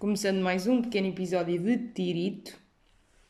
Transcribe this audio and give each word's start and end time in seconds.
começando 0.00 0.40
mais 0.40 0.66
um 0.66 0.80
pequeno 0.80 1.08
episódio 1.08 1.60
de 1.60 1.76
Tirito. 1.76 2.58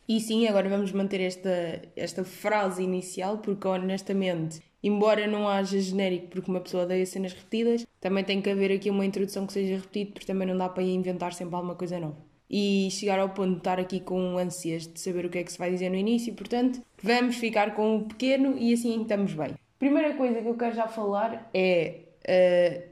E 0.08 0.20
sim, 0.20 0.46
agora 0.46 0.68
vamos 0.68 0.92
manter 0.92 1.20
esta, 1.20 1.82
esta 1.96 2.22
frase 2.22 2.80
inicial, 2.80 3.38
porque 3.38 3.66
honestamente, 3.66 4.62
embora 4.80 5.26
não 5.26 5.48
haja 5.48 5.80
genérico 5.80 6.28
porque 6.28 6.48
uma 6.48 6.60
pessoa 6.60 6.84
odeia 6.84 7.04
cenas 7.04 7.32
repetidas, 7.32 7.84
também 8.00 8.22
tem 8.22 8.40
que 8.40 8.48
haver 8.48 8.70
aqui 8.70 8.88
uma 8.88 9.04
introdução 9.04 9.48
que 9.48 9.52
seja 9.52 9.74
repetida, 9.74 10.12
porque 10.12 10.26
também 10.26 10.46
não 10.46 10.56
dá 10.56 10.68
para 10.68 10.84
inventar 10.84 11.32
sempre 11.32 11.56
alguma 11.56 11.74
coisa 11.74 11.98
nova. 11.98 12.16
E 12.48 12.88
chegar 12.92 13.18
ao 13.18 13.30
ponto 13.30 13.50
de 13.50 13.58
estar 13.58 13.80
aqui 13.80 13.98
com 13.98 14.38
ânsias 14.38 14.86
de 14.86 15.00
saber 15.00 15.26
o 15.26 15.28
que 15.28 15.38
é 15.38 15.42
que 15.42 15.50
se 15.50 15.58
vai 15.58 15.72
dizer 15.72 15.90
no 15.90 15.96
início, 15.96 16.32
portanto, 16.34 16.80
vamos 17.02 17.34
ficar 17.34 17.74
com 17.74 17.96
o 17.96 18.04
pequeno 18.04 18.56
e 18.56 18.72
assim 18.72 19.02
estamos 19.02 19.34
bem. 19.34 19.56
Primeira 19.76 20.14
coisa 20.14 20.40
que 20.40 20.46
eu 20.46 20.56
quero 20.56 20.76
já 20.76 20.86
falar 20.86 21.50
é 21.52 22.02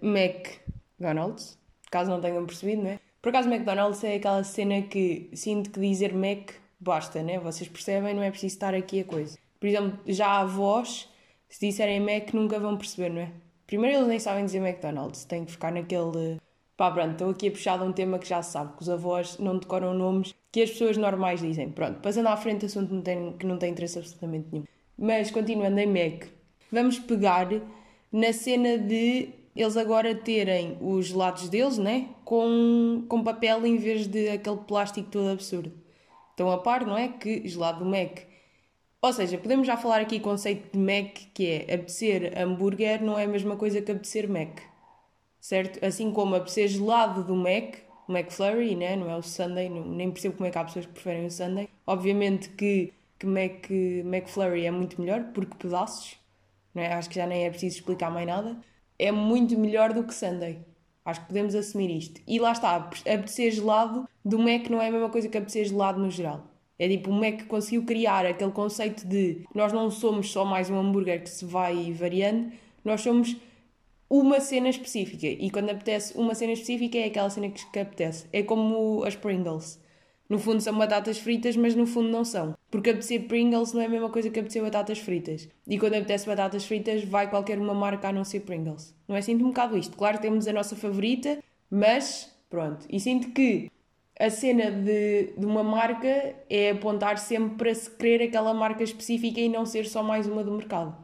uh, 0.03 0.05
McDonald's, 0.05 1.57
caso 1.93 2.11
não 2.11 2.21
tenham 2.21 2.45
percebido, 2.45 2.83
não 2.83 2.91
é? 2.91 3.08
Por 3.21 3.31
acaso, 3.31 3.49
McDonald's 3.49 4.03
é 4.05 4.15
aquela 4.15 4.45
cena 4.45 4.83
que 4.83 5.31
sinto 5.33 5.71
que 5.71 5.81
dizer 5.81 6.15
Mac 6.15 6.53
basta, 6.79 7.23
né? 7.23 7.39
Vocês 7.39 7.69
percebem, 7.69 8.15
não 8.15 8.23
é 8.23 8.31
preciso 8.31 8.55
estar 8.55 8.75
aqui 8.75 9.01
a 9.01 9.05
coisa. 9.05 9.37
Por 9.59 9.67
exemplo, 9.67 9.99
já 10.07 10.41
avós, 10.41 11.09
se 11.49 11.67
disserem 11.67 12.01
Mac, 12.01 12.33
nunca 12.33 12.61
vão 12.61 12.77
perceber, 12.77 13.11
não 13.11 13.23
é? 13.23 13.33
Primeiro, 13.67 13.97
eles 13.97 14.09
nem 14.09 14.19
sabem 14.19 14.45
dizer 14.45 14.59
McDonald's, 14.59 15.25
têm 15.25 15.45
que 15.45 15.53
ficar 15.53 15.73
naquele. 15.73 16.39
Pá, 16.77 16.91
pronto, 16.91 17.13
estou 17.13 17.31
aqui 17.31 17.49
a 17.49 17.51
puxar 17.51 17.77
de 17.79 17.85
um 17.85 17.93
tema 17.93 18.19
que 18.19 18.29
já 18.29 18.41
se 18.41 18.53
sabe, 18.53 18.77
que 18.77 18.83
os 18.83 18.89
avós 18.89 19.37
não 19.39 19.59
decoram 19.59 19.93
nomes 19.93 20.33
que 20.53 20.63
as 20.63 20.71
pessoas 20.71 20.97
normais 20.97 21.41
dizem. 21.41 21.71
Pronto, 21.71 22.01
passando 22.01 22.29
à 22.29 22.37
frente, 22.37 22.67
assunto 22.67 22.95
não 22.95 23.03
tem, 23.03 23.33
que 23.33 23.45
não 23.45 23.59
tem 23.59 23.73
interesse 23.73 23.99
absolutamente 23.99 24.47
nenhum. 24.53 24.65
Mas, 24.97 25.31
continuando 25.31 25.79
em 25.79 25.87
Mac, 25.87 26.29
vamos 26.71 26.99
pegar 26.99 27.49
na 28.13 28.33
cena 28.33 28.79
de 28.79 29.31
eles 29.59 29.77
agora 29.77 30.15
terem 30.15 30.79
os 30.81 31.07
gelados 31.07 31.49
deles, 31.49 31.79
né? 31.79 32.09
Com, 32.25 33.05
com 33.09 33.25
papel 33.25 33.67
em 33.67 33.77
vez 33.77 34.07
de 34.07 34.29
aquele 34.29 34.59
plástico 34.59 35.11
todo 35.11 35.31
absurdo. 35.31 35.73
Estão 36.31 36.49
a 36.53 36.59
par, 36.59 36.87
não 36.87 36.97
é? 36.97 37.09
Que 37.09 37.47
gelado 37.49 37.81
do 37.81 37.85
Mac. 37.85 38.21
Ou 39.03 39.13
seja, 39.13 39.37
podemos 39.37 39.67
já 39.67 39.77
falar 39.77 40.01
aqui 40.01 40.21
conceito 40.21 40.71
de 40.73 40.79
Mac, 40.79 41.13
que 41.35 41.47
é 41.47 41.75
apetecer 41.75 42.39
hambúrguer 42.39 43.03
não 43.03 43.19
é 43.19 43.25
a 43.25 43.29
mesma 43.29 43.57
coisa 43.57 43.83
que 43.83 43.91
apetecer 43.91 44.29
Mac. 44.29 44.61
Certo? 45.41 45.85
Assim 45.85 46.13
como 46.13 46.37
apetecer 46.37 46.69
gelado 46.69 47.25
do 47.25 47.35
Mac, 47.35 47.79
o 48.07 48.13
McFlurry, 48.13 48.77
né? 48.77 48.95
não 48.95 49.11
é 49.11 49.17
o 49.17 49.23
Sunday, 49.23 49.69
não, 49.69 49.85
nem 49.85 50.11
percebo 50.13 50.37
como 50.37 50.47
é 50.47 50.53
que 50.53 50.59
há 50.59 50.65
pessoas 50.65 50.87
que 50.87 50.93
preferem 50.93 51.27
o 51.27 51.31
Sunday. 51.33 51.69
Obviamente 51.85 52.49
que, 52.51 52.93
que 53.19 53.27
Mac, 53.27 53.69
McFlurry 53.71 54.67
é 54.67 54.71
muito 54.71 55.01
melhor, 55.01 55.25
porque 55.35 55.57
pedaços, 55.57 56.17
não 56.73 56.83
é? 56.83 56.93
acho 56.93 57.09
que 57.09 57.17
já 57.17 57.27
nem 57.27 57.45
é 57.45 57.51
preciso 57.51 57.79
explicar 57.79 58.11
mais 58.11 58.27
nada 58.27 58.57
é 58.99 59.13
muito 59.13 59.59
melhor 59.59 59.93
do 59.93 60.05
que 60.05 60.15
Sunday. 60.15 60.59
Acho 61.05 61.21
que 61.21 61.29
podemos 61.29 61.55
assumir 61.55 61.91
isto. 61.97 62.21
E 62.27 62.39
lá 62.39 62.53
está, 62.53 62.77
apetecer 62.77 63.51
gelado 63.53 64.07
do 64.25 64.39
Mac 64.39 64.69
não 64.69 64.83
é 64.83 64.89
a 64.89 64.93
mesma 64.93 65.09
coisa 65.09 65.29
que 65.29 65.39
apetecer 65.39 65.65
gelado 65.65 65.99
no 65.99 66.11
geral. 66.11 66.45
É 66.79 66.89
tipo, 66.89 67.11
o 67.11 67.13
Mac 67.13 67.47
conseguiu 67.47 67.85
criar 67.85 68.27
aquele 68.27 68.53
conceito 68.53 69.07
de 69.07 69.45
nós 69.55 69.73
não 69.73 69.91
somos 69.91 70.31
só 70.31 70.45
mais 70.45 70.71
um 70.71 70.79
hambúrguer 70.79 71.23
que 71.23 71.31
se 71.31 71.45
vai 71.45 71.93
variando, 71.93 72.53
nós 72.85 73.01
somos 73.01 73.37
uma 74.09 74.41
cena 74.41 74.69
específica. 74.69 75.27
E 75.27 75.51
quando 75.51 75.71
apetece 75.71 76.17
uma 76.17 76.35
cena 76.35 76.53
específica 76.53 76.99
é 76.99 77.07
aquela 77.07 77.31
cena 77.31 77.49
que, 77.51 77.79
apetece. 77.79 78.27
É 78.33 78.43
como 78.43 79.03
as 79.05 79.17
Pringles. 79.17 79.81
No 80.29 80.39
fundo 80.39 80.61
são 80.61 80.77
batatas 80.77 81.19
fritas, 81.19 81.57
mas 81.57 81.75
no 81.75 81.87
fundo 81.87 82.11
não 82.11 82.25
são. 82.25 82.55
Porque 82.71 82.91
apetecer 82.91 83.27
Pringles 83.27 83.73
não 83.73 83.81
é 83.81 83.87
a 83.87 83.89
mesma 83.89 84.11
coisa 84.11 84.29
que 84.29 84.39
apetecer 84.39 84.63
batatas 84.63 84.99
fritas. 84.99 85.49
E 85.67 85.79
quando 85.79 85.95
apetece 85.95 86.27
batatas 86.27 86.67
fritas, 86.67 87.03
vai 87.05 87.31
qualquer 87.31 87.59
uma 87.59 87.75
marca 87.75 88.09
a 88.09 88.13
não 88.13 88.25
ser 88.25 88.41
Pringles. 88.41 88.95
Não 89.07 89.17
é? 89.17 89.23
Sinto 89.23 89.45
um 89.45 89.49
bocado 89.49 89.79
isto. 89.79 89.97
Claro, 89.97 90.19
temos 90.19 90.47
a 90.47 90.53
nossa 90.53 90.77
favorita, 90.77 91.39
mas 91.71 92.31
pronto. 92.51 92.87
E 92.91 93.01
sinto 93.01 93.31
que 93.31 93.71
a 94.19 94.29
cena 94.29 94.71
de, 94.71 95.33
de 95.39 95.47
uma 95.47 95.63
marca 95.63 96.35
é 96.51 96.71
apontar 96.71 97.19
sempre 97.19 97.57
para 97.57 97.75
se 97.75 97.89
querer 97.89 98.25
aquela 98.25 98.53
marca 98.53 98.83
específica 98.83 99.41
e 99.41 99.49
não 99.49 99.65
ser 99.65 99.87
só 99.87 100.03
mais 100.03 100.27
uma 100.27 100.45
do 100.45 100.53
mercado. 100.53 100.95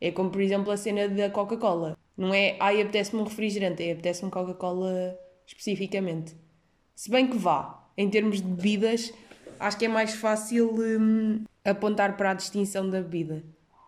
É 0.00 0.10
como, 0.10 0.30
por 0.30 0.40
exemplo, 0.42 0.70
a 0.70 0.76
cena 0.76 1.08
da 1.08 1.30
Coca-Cola. 1.30 1.96
Não 2.16 2.34
é, 2.34 2.56
ai, 2.60 2.82
apetece-me 2.82 3.22
um 3.22 3.24
refrigerante, 3.24 3.82
é 3.82 3.92
apetece-me 3.92 4.30
Coca-Cola 4.30 5.16
especificamente. 5.46 6.34
Se 6.94 7.10
bem 7.10 7.28
que 7.28 7.36
vá, 7.36 7.85
em 7.96 8.10
termos 8.10 8.40
de 8.40 8.48
bebidas, 8.48 9.12
acho 9.58 9.78
que 9.78 9.86
é 9.86 9.88
mais 9.88 10.14
fácil 10.14 10.74
hum, 10.74 11.44
apontar 11.64 12.16
para 12.16 12.30
a 12.30 12.34
distinção 12.34 12.88
da 12.88 13.00
bebida, 13.00 13.42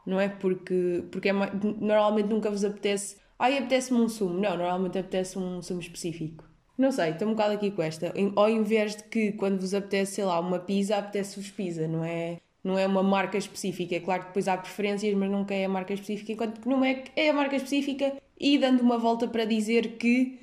não 0.06 0.20
é? 0.20 0.28
Porque, 0.28 1.04
porque 1.10 1.28
é 1.28 1.32
mais, 1.32 1.52
normalmente 1.80 2.28
nunca 2.28 2.50
vos 2.50 2.64
apetece. 2.64 3.16
Ai, 3.38 3.58
apetece-me 3.58 4.00
um 4.00 4.08
sumo. 4.08 4.34
Não, 4.34 4.56
normalmente 4.56 4.98
apetece 4.98 5.38
um 5.38 5.62
sumo 5.62 5.80
específico. 5.80 6.44
Não 6.76 6.92
sei, 6.92 7.10
estou 7.10 7.26
um 7.28 7.32
bocado 7.32 7.54
aqui 7.54 7.70
com 7.70 7.82
esta. 7.82 8.12
Ao 8.36 8.48
invés 8.48 8.96
de 8.96 9.02
que 9.04 9.32
quando 9.32 9.60
vos 9.60 9.74
apetece, 9.74 10.16
sei 10.16 10.24
lá, 10.24 10.38
uma 10.40 10.58
pizza, 10.60 10.96
apetece-vos 10.96 11.50
pizza, 11.50 11.86
não 11.88 12.04
é? 12.04 12.38
Não 12.62 12.78
é 12.78 12.86
uma 12.86 13.02
marca 13.02 13.36
específica. 13.36 13.96
É 13.96 14.00
claro 14.00 14.22
que 14.22 14.28
depois 14.28 14.48
há 14.48 14.56
preferências, 14.56 15.14
mas 15.14 15.30
nunca 15.30 15.54
é 15.54 15.64
a 15.64 15.68
marca 15.68 15.92
específica. 15.92 16.32
Enquanto 16.32 16.60
que 16.60 16.68
no 16.68 16.76
Mac 16.76 17.08
é 17.16 17.30
a 17.30 17.32
marca 17.32 17.56
específica 17.56 18.16
e 18.38 18.58
dando 18.58 18.80
uma 18.80 18.98
volta 18.98 19.26
para 19.28 19.44
dizer 19.44 19.98
que. 19.98 20.38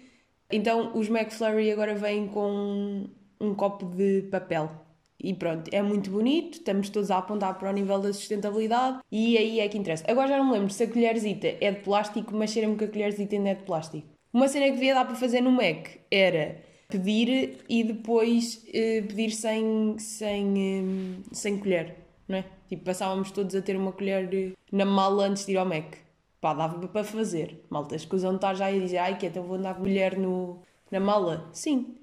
Então 0.52 0.92
os 0.96 1.10
McFlurry 1.10 1.72
agora 1.72 1.96
vêm 1.96 2.28
com 2.28 3.08
um 3.40 3.54
copo 3.54 3.86
de 3.86 4.24
papel. 4.32 4.72
E 5.20 5.34
pronto, 5.34 5.70
é 5.74 5.82
muito 5.82 6.10
bonito, 6.12 6.56
estamos 6.56 6.90
todos 6.90 7.10
a 7.10 7.18
apontar 7.18 7.58
para 7.58 7.70
o 7.70 7.74
nível 7.74 8.00
da 8.00 8.14
sustentabilidade 8.14 9.00
e 9.12 9.38
aí 9.38 9.60
é 9.60 9.68
que 9.68 9.78
interessa. 9.78 10.04
Agora 10.08 10.28
já 10.28 10.38
não 10.38 10.46
me 10.46 10.52
lembro 10.54 10.70
se 10.70 10.84
a 10.84 10.88
colherzita 10.88 11.48
é 11.62 11.72
de 11.72 11.80
plástico, 11.80 12.36
mas 12.36 12.52
cheira-me 12.52 12.76
que 12.76 12.84
a 12.84 12.88
colherzita 12.88 13.36
ainda 13.36 13.50
é 13.50 13.56
de 13.56 13.64
plástico. 13.64 14.08
Uma 14.34 14.48
cena 14.48 14.66
que 14.66 14.74
devia 14.74 14.94
dar 14.94 15.06
para 15.06 15.16
fazer 15.16 15.42
no 15.42 15.52
Mac 15.52 15.88
era 16.12 16.58
pedir 16.90 17.60
e 17.70 17.84
depois 17.84 18.64
uh, 18.68 19.08
pedir 19.08 19.32
sem, 19.32 19.96
sem, 19.98 21.24
uh, 21.24 21.24
sem 21.32 21.58
colher, 21.58 21.96
não 22.28 22.40
é? 22.40 22.46
Tipo, 22.68 22.84
passávamos 22.84 23.32
todos 23.32 23.56
a 23.56 23.62
ter 23.62 23.78
uma 23.78 23.92
colher 23.92 24.54
na 24.72 24.86
mala 24.86 25.26
antes 25.26 25.46
de 25.46 25.54
ir 25.54 25.58
ao 25.58 25.66
Mac. 25.66 25.96
Pá, 26.42 26.54
dava 26.54 26.88
para 26.88 27.04
fazer. 27.04 27.66
Malta, 27.70 27.96
escusam 27.96 28.32
de 28.32 28.38
estar 28.38 28.54
já 28.54 28.68
a 28.68 28.72
dizer, 28.72 28.98
ai 28.98 29.18
que 29.18 29.26
então 29.26 29.44
vou 29.44 29.56
andar 29.56 29.76
com 29.76 29.84
colher 29.84 30.18
no, 30.18 30.60
na 30.92 31.00
mala. 31.00 31.50
Sim, 31.54 31.96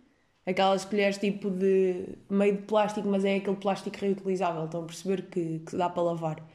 aquelas 0.46 0.84
colheres 0.84 1.18
tipo 1.18 1.50
de 1.50 2.16
meio 2.28 2.56
de 2.56 2.62
plástico, 2.62 3.08
mas 3.08 3.24
é 3.24 3.36
aquele 3.36 3.56
plástico 3.56 3.96
reutilizável. 3.98 4.64
Estão 4.64 4.82
a 4.82 4.86
perceber 4.86 5.22
que, 5.30 5.60
que 5.60 5.76
dá 5.76 5.88
para 5.88 6.02
lavar. 6.02 6.48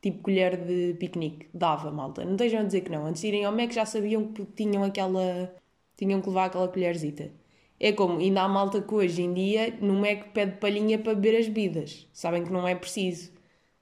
Tipo 0.00 0.22
colher 0.22 0.56
de 0.56 0.94
piquenique. 0.94 1.48
Dava, 1.54 1.90
malta. 1.90 2.24
Não 2.24 2.32
estejam 2.32 2.60
a 2.60 2.64
dizer 2.64 2.82
que 2.82 2.90
não. 2.90 3.06
Antes 3.06 3.22
de 3.22 3.28
irem 3.28 3.44
ao 3.44 3.52
Mac 3.52 3.72
já 3.72 3.86
sabiam 3.86 4.32
que 4.32 4.44
tinham 4.44 4.84
aquela. 4.84 5.54
tinham 5.96 6.20
que 6.20 6.28
levar 6.28 6.46
aquela 6.46 6.68
colherzita. 6.68 7.30
É 7.78 7.92
como, 7.92 8.18
ainda 8.20 8.42
há 8.42 8.48
malta 8.48 8.80
que 8.80 8.94
hoje 8.94 9.22
em 9.22 9.34
dia 9.34 9.76
no 9.80 9.94
Mac 9.94 10.32
pede 10.32 10.58
palhinha 10.58 10.98
para 10.98 11.14
beber 11.14 11.38
as 11.38 11.48
bebidas. 11.48 12.08
Sabem 12.12 12.44
que 12.44 12.52
não 12.52 12.66
é 12.66 12.74
preciso. 12.74 13.32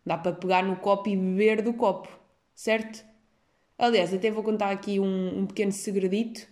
Dá 0.04 0.16
para 0.18 0.32
pegar 0.32 0.62
no 0.64 0.76
copo 0.76 1.08
e 1.08 1.16
beber 1.16 1.62
do 1.62 1.74
copo. 1.74 2.08
Certo? 2.54 3.04
Aliás, 3.78 4.12
até 4.12 4.30
vou 4.30 4.42
contar 4.42 4.70
aqui 4.70 5.00
um, 5.00 5.40
um 5.40 5.46
pequeno 5.46 5.72
segredito 5.72 6.46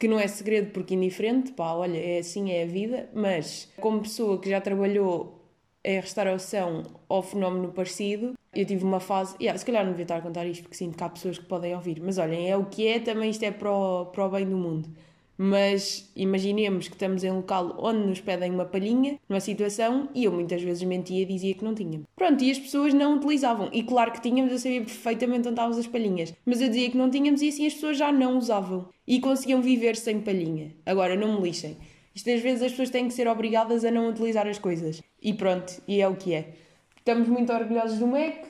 que 0.00 0.08
não 0.08 0.18
é 0.18 0.26
segredo 0.26 0.70
porque 0.72 0.94
indiferente, 0.94 1.52
pá, 1.52 1.74
olha, 1.74 1.98
é 1.98 2.20
assim, 2.20 2.50
é 2.50 2.62
a 2.62 2.66
vida, 2.66 3.10
mas 3.14 3.70
como 3.78 4.00
pessoa 4.00 4.40
que 4.40 4.48
já 4.48 4.58
trabalhou 4.58 5.38
em 5.84 6.00
restauração 6.00 6.84
ou 7.06 7.22
fenómeno 7.22 7.70
parecido, 7.70 8.32
eu 8.54 8.64
tive 8.64 8.82
uma 8.82 8.98
fase. 8.98 9.36
Yeah, 9.38 9.58
se 9.58 9.64
calhar 9.64 9.84
não 9.84 9.92
devia 9.92 10.04
estar 10.04 10.16
a 10.16 10.22
contar 10.22 10.46
isto 10.46 10.62
porque 10.62 10.76
sinto 10.76 10.96
que 10.96 11.04
há 11.04 11.08
pessoas 11.10 11.38
que 11.38 11.44
podem 11.44 11.74
ouvir, 11.74 12.00
mas 12.00 12.16
olhem, 12.16 12.50
é 12.50 12.56
o 12.56 12.64
que 12.64 12.88
é, 12.88 12.98
também 12.98 13.28
isto 13.28 13.42
é 13.42 13.50
para 13.50 13.70
o, 13.70 14.06
para 14.06 14.24
o 14.24 14.30
bem 14.30 14.48
do 14.48 14.56
mundo 14.56 14.88
mas 15.42 16.12
imaginemos 16.14 16.86
que 16.86 16.92
estamos 16.92 17.24
em 17.24 17.30
um 17.30 17.36
local 17.36 17.74
onde 17.78 18.06
nos 18.06 18.20
pedem 18.20 18.50
uma 18.50 18.66
palhinha, 18.66 19.18
numa 19.26 19.40
situação, 19.40 20.10
e 20.14 20.24
eu 20.24 20.32
muitas 20.32 20.60
vezes 20.60 20.82
mentia 20.82 21.22
e 21.22 21.24
dizia 21.24 21.54
que 21.54 21.64
não 21.64 21.74
tínhamos. 21.74 22.06
Pronto, 22.14 22.44
e 22.44 22.50
as 22.50 22.58
pessoas 22.58 22.92
não 22.92 23.16
utilizavam. 23.16 23.70
E 23.72 23.82
claro 23.82 24.12
que 24.12 24.20
tínhamos, 24.20 24.52
eu 24.52 24.58
sabia 24.58 24.82
perfeitamente 24.82 25.48
onde 25.48 25.58
estavam 25.58 25.78
as 25.78 25.86
palhinhas, 25.86 26.34
mas 26.44 26.60
eu 26.60 26.68
dizia 26.68 26.90
que 26.90 26.96
não 26.98 27.08
tínhamos 27.08 27.40
e 27.40 27.48
assim 27.48 27.66
as 27.66 27.72
pessoas 27.72 27.96
já 27.96 28.12
não 28.12 28.36
usavam. 28.36 28.90
E 29.06 29.18
conseguiam 29.18 29.62
viver 29.62 29.96
sem 29.96 30.20
palhinha. 30.20 30.74
Agora, 30.84 31.16
não 31.16 31.40
me 31.40 31.46
lixem. 31.46 31.78
Isto 32.14 32.28
às 32.28 32.42
vezes 32.42 32.62
as 32.62 32.72
pessoas 32.72 32.90
têm 32.90 33.08
que 33.08 33.14
ser 33.14 33.26
obrigadas 33.26 33.82
a 33.82 33.90
não 33.90 34.10
utilizar 34.10 34.46
as 34.46 34.58
coisas. 34.58 35.02
E 35.22 35.32
pronto, 35.32 35.72
e 35.88 36.02
é 36.02 36.06
o 36.06 36.16
que 36.16 36.34
é. 36.34 36.52
Estamos 36.98 37.26
muito 37.28 37.50
orgulhosos 37.50 37.98
do 37.98 38.06
Mac, 38.06 38.44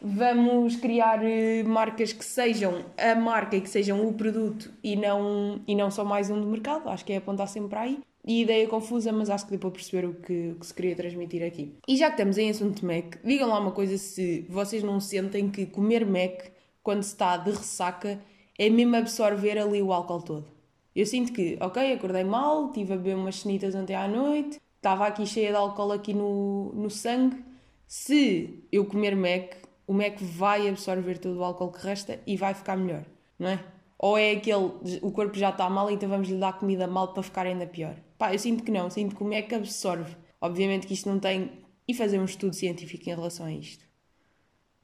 vamos 0.00 0.76
criar 0.76 1.24
eh, 1.24 1.62
marcas 1.64 2.12
que 2.12 2.24
sejam 2.24 2.84
a 2.96 3.14
marca 3.14 3.56
e 3.56 3.60
que 3.60 3.68
sejam 3.68 4.06
o 4.06 4.12
produto 4.12 4.70
e 4.82 4.96
não, 4.96 5.60
e 5.66 5.74
não 5.74 5.90
só 5.90 6.04
mais 6.04 6.30
um 6.30 6.40
do 6.40 6.46
mercado. 6.46 6.88
Acho 6.88 7.04
que 7.04 7.12
é 7.12 7.16
apontar 7.16 7.48
sempre 7.48 7.70
para 7.70 7.80
aí. 7.82 8.00
E 8.24 8.42
ideia 8.42 8.64
é 8.64 8.66
confusa, 8.66 9.10
mas 9.10 9.30
acho 9.30 9.44
que 9.44 9.52
deu 9.52 9.58
para 9.58 9.70
perceber 9.70 10.06
o 10.06 10.14
que, 10.14 10.50
o 10.50 10.54
que 10.56 10.66
se 10.66 10.74
queria 10.74 10.94
transmitir 10.94 11.42
aqui. 11.42 11.74
E 11.88 11.96
já 11.96 12.08
que 12.08 12.12
estamos 12.12 12.36
em 12.36 12.50
assunto 12.50 12.80
de 12.80 12.84
Mac, 12.84 13.16
digam 13.24 13.48
lá 13.48 13.58
uma 13.58 13.72
coisa 13.72 13.96
se 13.96 14.44
vocês 14.50 14.82
não 14.82 15.00
sentem 15.00 15.48
que 15.48 15.64
comer 15.64 16.04
Mac, 16.04 16.42
quando 16.82 17.02
se 17.02 17.12
está 17.12 17.36
de 17.36 17.50
ressaca, 17.50 18.20
é 18.58 18.68
mesmo 18.68 18.96
absorver 18.96 19.58
ali 19.58 19.80
o 19.80 19.92
álcool 19.92 20.20
todo. 20.20 20.46
Eu 20.94 21.06
sinto 21.06 21.32
que, 21.32 21.56
ok, 21.60 21.92
acordei 21.92 22.24
mal, 22.24 22.70
tive 22.72 22.92
a 22.92 22.96
beber 22.96 23.16
umas 23.16 23.36
cenitas 23.36 23.74
ontem 23.74 23.94
à 23.94 24.06
noite, 24.06 24.60
estava 24.76 25.06
aqui 25.06 25.24
cheia 25.24 25.50
de 25.50 25.56
álcool 25.56 25.92
aqui 25.92 26.12
no, 26.12 26.72
no 26.74 26.90
sangue. 26.90 27.42
Se 27.86 28.62
eu 28.70 28.84
comer 28.84 29.16
Mac, 29.16 29.54
o 29.88 29.94
Mac 29.94 30.20
vai 30.20 30.68
absorver 30.68 31.18
todo 31.18 31.38
o 31.38 31.42
álcool 31.42 31.72
que 31.72 31.84
resta 31.84 32.20
e 32.26 32.36
vai 32.36 32.52
ficar 32.52 32.76
melhor, 32.76 33.04
não 33.38 33.48
é? 33.48 33.64
Ou 33.98 34.16
é 34.16 34.32
aquele, 34.32 34.70
o 35.02 35.10
corpo 35.10 35.36
já 35.36 35.48
está 35.48 35.68
mal, 35.68 35.90
então 35.90 36.08
vamos 36.08 36.28
lhe 36.28 36.36
dar 36.36 36.52
comida 36.52 36.86
mal 36.86 37.12
para 37.12 37.22
ficar 37.22 37.46
ainda 37.46 37.66
pior? 37.66 37.96
Pá, 38.16 38.32
eu 38.32 38.38
sinto 38.38 38.62
que 38.62 38.70
não, 38.70 38.88
sinto 38.90 39.16
que 39.16 39.22
o 39.22 39.26
MEC 39.26 39.54
absorve. 39.54 40.14
Obviamente 40.40 40.86
que 40.86 40.94
isto 40.94 41.08
não 41.08 41.18
tem. 41.18 41.50
E 41.86 41.94
fazer 41.94 42.18
um 42.18 42.24
estudo 42.26 42.54
científico 42.54 43.08
em 43.08 43.14
relação 43.14 43.46
a 43.46 43.52
isto. 43.52 43.84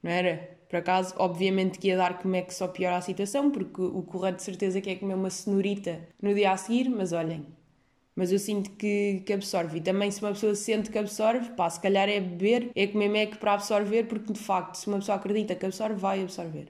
Não 0.01 0.11
era? 0.11 0.57
Por 0.67 0.77
acaso, 0.77 1.13
obviamente 1.17 1.77
que 1.77 1.87
ia 1.87 1.97
dar 1.97 2.17
como 2.17 2.35
é 2.35 2.41
que 2.41 2.53
só 2.53 2.67
piora 2.67 2.97
a 2.97 3.01
situação, 3.01 3.51
porque 3.51 3.79
o 3.79 4.01
correto 4.01 4.37
de 4.37 4.43
certeza 4.43 4.81
que 4.81 4.89
é 4.89 4.95
comer 4.95 5.13
uma 5.13 5.29
cenourita 5.29 6.01
no 6.21 6.33
dia 6.33 6.51
a 6.51 6.57
seguir, 6.57 6.89
mas 6.89 7.13
olhem. 7.13 7.45
Mas 8.15 8.31
eu 8.31 8.39
sinto 8.39 8.71
que, 8.71 9.23
que 9.25 9.33
absorve. 9.33 9.77
E 9.77 9.81
também 9.81 10.09
se 10.09 10.21
uma 10.21 10.31
pessoa 10.31 10.55
sente 10.55 10.89
que 10.89 10.97
absorve, 10.97 11.49
pá, 11.51 11.69
se 11.69 11.79
calhar 11.79 12.07
é 12.07 12.19
beber, 12.19 12.71
é 12.73 12.87
comer 12.87 13.09
Mac 13.09 13.37
para 13.39 13.53
absorver, 13.53 14.03
porque 14.05 14.31
de 14.31 14.39
facto, 14.39 14.75
se 14.75 14.87
uma 14.87 14.99
pessoa 14.99 15.17
acredita 15.17 15.53
que 15.53 15.65
absorve, 15.65 15.95
vai 15.95 16.21
absorver. 16.21 16.67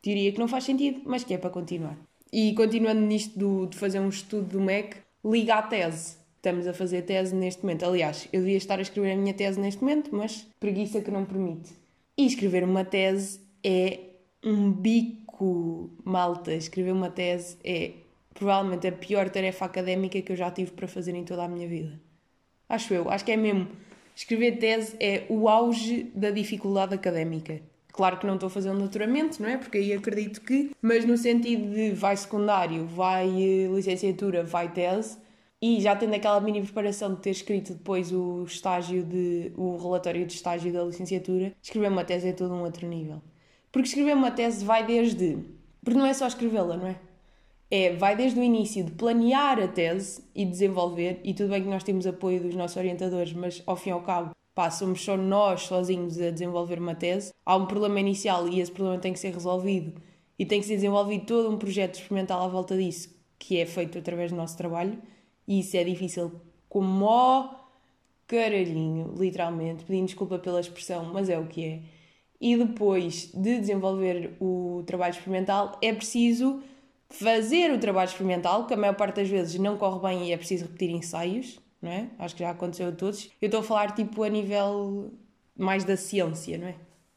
Teoria 0.00 0.30
que 0.32 0.38
não 0.38 0.46
faz 0.46 0.64
sentido, 0.64 1.02
mas 1.04 1.24
que 1.24 1.34
é 1.34 1.38
para 1.38 1.50
continuar. 1.50 1.98
E 2.32 2.54
continuando 2.54 3.00
nisto 3.00 3.38
do, 3.38 3.66
de 3.66 3.76
fazer 3.76 4.00
um 4.00 4.08
estudo 4.08 4.58
do 4.58 4.60
MEC, 4.60 4.96
liga 5.24 5.54
à 5.56 5.62
tese. 5.62 6.16
Estamos 6.36 6.66
a 6.66 6.74
fazer 6.74 7.02
tese 7.02 7.34
neste 7.34 7.62
momento. 7.62 7.84
Aliás, 7.84 8.28
eu 8.32 8.40
devia 8.40 8.58
estar 8.58 8.78
a 8.78 8.82
escrever 8.82 9.12
a 9.12 9.16
minha 9.16 9.32
tese 9.32 9.58
neste 9.58 9.80
momento, 9.80 10.10
mas 10.12 10.46
preguiça 10.60 11.00
que 11.00 11.10
não 11.10 11.24
permite. 11.24 11.72
E 12.18 12.26
escrever 12.26 12.62
uma 12.64 12.84
tese 12.84 13.40
é 13.64 13.98
um 14.44 14.70
bico, 14.70 15.90
malta. 16.04 16.52
Escrever 16.52 16.92
uma 16.92 17.08
tese 17.08 17.56
é 17.64 17.92
provavelmente 18.34 18.86
a 18.86 18.92
pior 18.92 19.30
tarefa 19.30 19.64
académica 19.64 20.20
que 20.20 20.32
eu 20.32 20.36
já 20.36 20.50
tive 20.50 20.72
para 20.72 20.88
fazer 20.88 21.14
em 21.14 21.24
toda 21.24 21.44
a 21.44 21.48
minha 21.48 21.68
vida. 21.68 21.98
Acho 22.68 22.92
eu, 22.92 23.08
acho 23.08 23.24
que 23.24 23.32
é 23.32 23.36
mesmo. 23.36 23.68
Escrever 24.14 24.58
tese 24.58 24.96
é 25.00 25.24
o 25.28 25.48
auge 25.48 26.10
da 26.14 26.30
dificuldade 26.30 26.94
académica. 26.94 27.60
Claro 27.92 28.18
que 28.18 28.26
não 28.26 28.34
estou 28.34 28.48
a 28.48 28.50
fazer 28.50 28.70
um 28.70 28.78
doutoramento, 28.78 29.40
não 29.40 29.48
é? 29.48 29.56
Porque 29.56 29.78
aí 29.78 29.92
acredito 29.92 30.40
que, 30.40 30.72
mas 30.82 31.04
no 31.04 31.16
sentido 31.16 31.72
de 31.72 31.92
vai 31.92 32.16
secundário, 32.16 32.84
vai 32.86 33.28
eh, 33.28 33.68
licenciatura, 33.68 34.42
vai 34.42 34.72
tese, 34.72 35.16
e 35.62 35.80
já 35.80 35.94
tendo 35.96 36.14
aquela 36.14 36.40
mini 36.40 36.60
preparação 36.60 37.14
de 37.14 37.20
ter 37.20 37.30
escrito 37.30 37.72
depois 37.72 38.12
o 38.12 38.44
estágio 38.44 39.02
de 39.04 39.52
o 39.56 39.76
relatório 39.76 40.26
de 40.26 40.32
estágio 40.34 40.72
da 40.72 40.82
licenciatura, 40.82 41.54
escrever 41.62 41.88
uma 41.88 42.04
tese 42.04 42.28
é 42.28 42.32
todo 42.32 42.52
um 42.52 42.62
outro 42.62 42.86
nível. 42.86 43.22
Porque 43.72 43.88
escrever 43.88 44.14
uma 44.14 44.30
tese 44.30 44.64
vai 44.64 44.84
desde. 44.84 45.38
Porque 45.82 45.98
não 45.98 46.06
é 46.06 46.12
só 46.12 46.26
escrevê-la, 46.26 46.76
não 46.76 46.88
é? 46.88 46.96
É, 47.70 47.94
vai 47.96 48.16
desde 48.16 48.38
o 48.38 48.42
início 48.42 48.84
de 48.84 48.92
planear 48.92 49.58
a 49.58 49.66
tese 49.66 50.22
e 50.34 50.44
desenvolver, 50.44 51.20
e 51.24 51.34
tudo 51.34 51.50
bem 51.50 51.62
que 51.62 51.68
nós 51.68 51.82
temos 51.82 52.06
apoio 52.06 52.40
dos 52.40 52.54
nossos 52.54 52.76
orientadores, 52.76 53.32
mas 53.32 53.62
ao 53.66 53.76
fim 53.76 53.90
e 53.90 53.92
ao 53.92 54.02
cabo, 54.02 54.30
pá, 54.54 54.70
somos 54.70 55.02
só 55.02 55.16
nós 55.16 55.62
sozinhos 55.62 56.20
a 56.20 56.30
desenvolver 56.30 56.78
uma 56.78 56.94
tese. 56.94 57.32
Há 57.44 57.56
um 57.56 57.66
problema 57.66 57.98
inicial 58.00 58.48
e 58.48 58.60
esse 58.60 58.70
problema 58.70 59.00
tem 59.00 59.12
que 59.12 59.18
ser 59.18 59.32
resolvido 59.32 60.00
e 60.38 60.46
tem 60.46 60.60
que 60.60 60.66
ser 60.66 60.74
desenvolvido 60.74 61.26
todo 61.26 61.50
um 61.50 61.58
projeto 61.58 61.94
experimental 61.94 62.42
à 62.42 62.48
volta 62.48 62.76
disso, 62.76 63.14
que 63.38 63.58
é 63.58 63.66
feito 63.66 63.98
através 63.98 64.30
do 64.30 64.36
nosso 64.36 64.56
trabalho. 64.56 64.98
E 65.46 65.60
isso 65.60 65.76
é 65.76 65.84
difícil 65.84 66.32
como 66.68 67.04
ó 67.04 67.50
caralhinho, 68.26 69.14
literalmente. 69.18 69.84
Pedindo 69.84 70.06
desculpa 70.06 70.38
pela 70.38 70.60
expressão, 70.60 71.12
mas 71.12 71.28
é 71.28 71.38
o 71.38 71.46
que 71.46 71.64
é. 71.64 71.82
E 72.40 72.56
depois 72.56 73.30
de 73.32 73.60
desenvolver 73.60 74.36
o 74.40 74.82
trabalho 74.86 75.12
experimental, 75.12 75.78
é 75.80 75.92
preciso 75.92 76.62
fazer 77.10 77.72
o 77.72 77.78
trabalho 77.78 78.08
experimental, 78.08 78.66
que 78.66 78.74
a 78.74 78.76
maior 78.76 78.94
parte 78.94 79.16
das 79.16 79.28
vezes 79.28 79.58
não 79.58 79.76
corre 79.76 80.00
bem 80.00 80.28
e 80.28 80.32
é 80.32 80.36
preciso 80.36 80.64
repetir 80.64 80.90
ensaios, 80.90 81.60
não 81.80 81.90
é? 81.90 82.10
Acho 82.18 82.34
que 82.34 82.42
já 82.42 82.50
aconteceu 82.50 82.88
a 82.88 82.92
todos. 82.92 83.30
Eu 83.40 83.46
estou 83.46 83.60
a 83.60 83.64
falar 83.64 83.94
tipo 83.94 84.22
a 84.22 84.28
nível 84.28 85.12
mais 85.56 85.84
da 85.84 85.96
ciência, 85.96 86.58
não 86.58 86.68
é? 86.68 86.74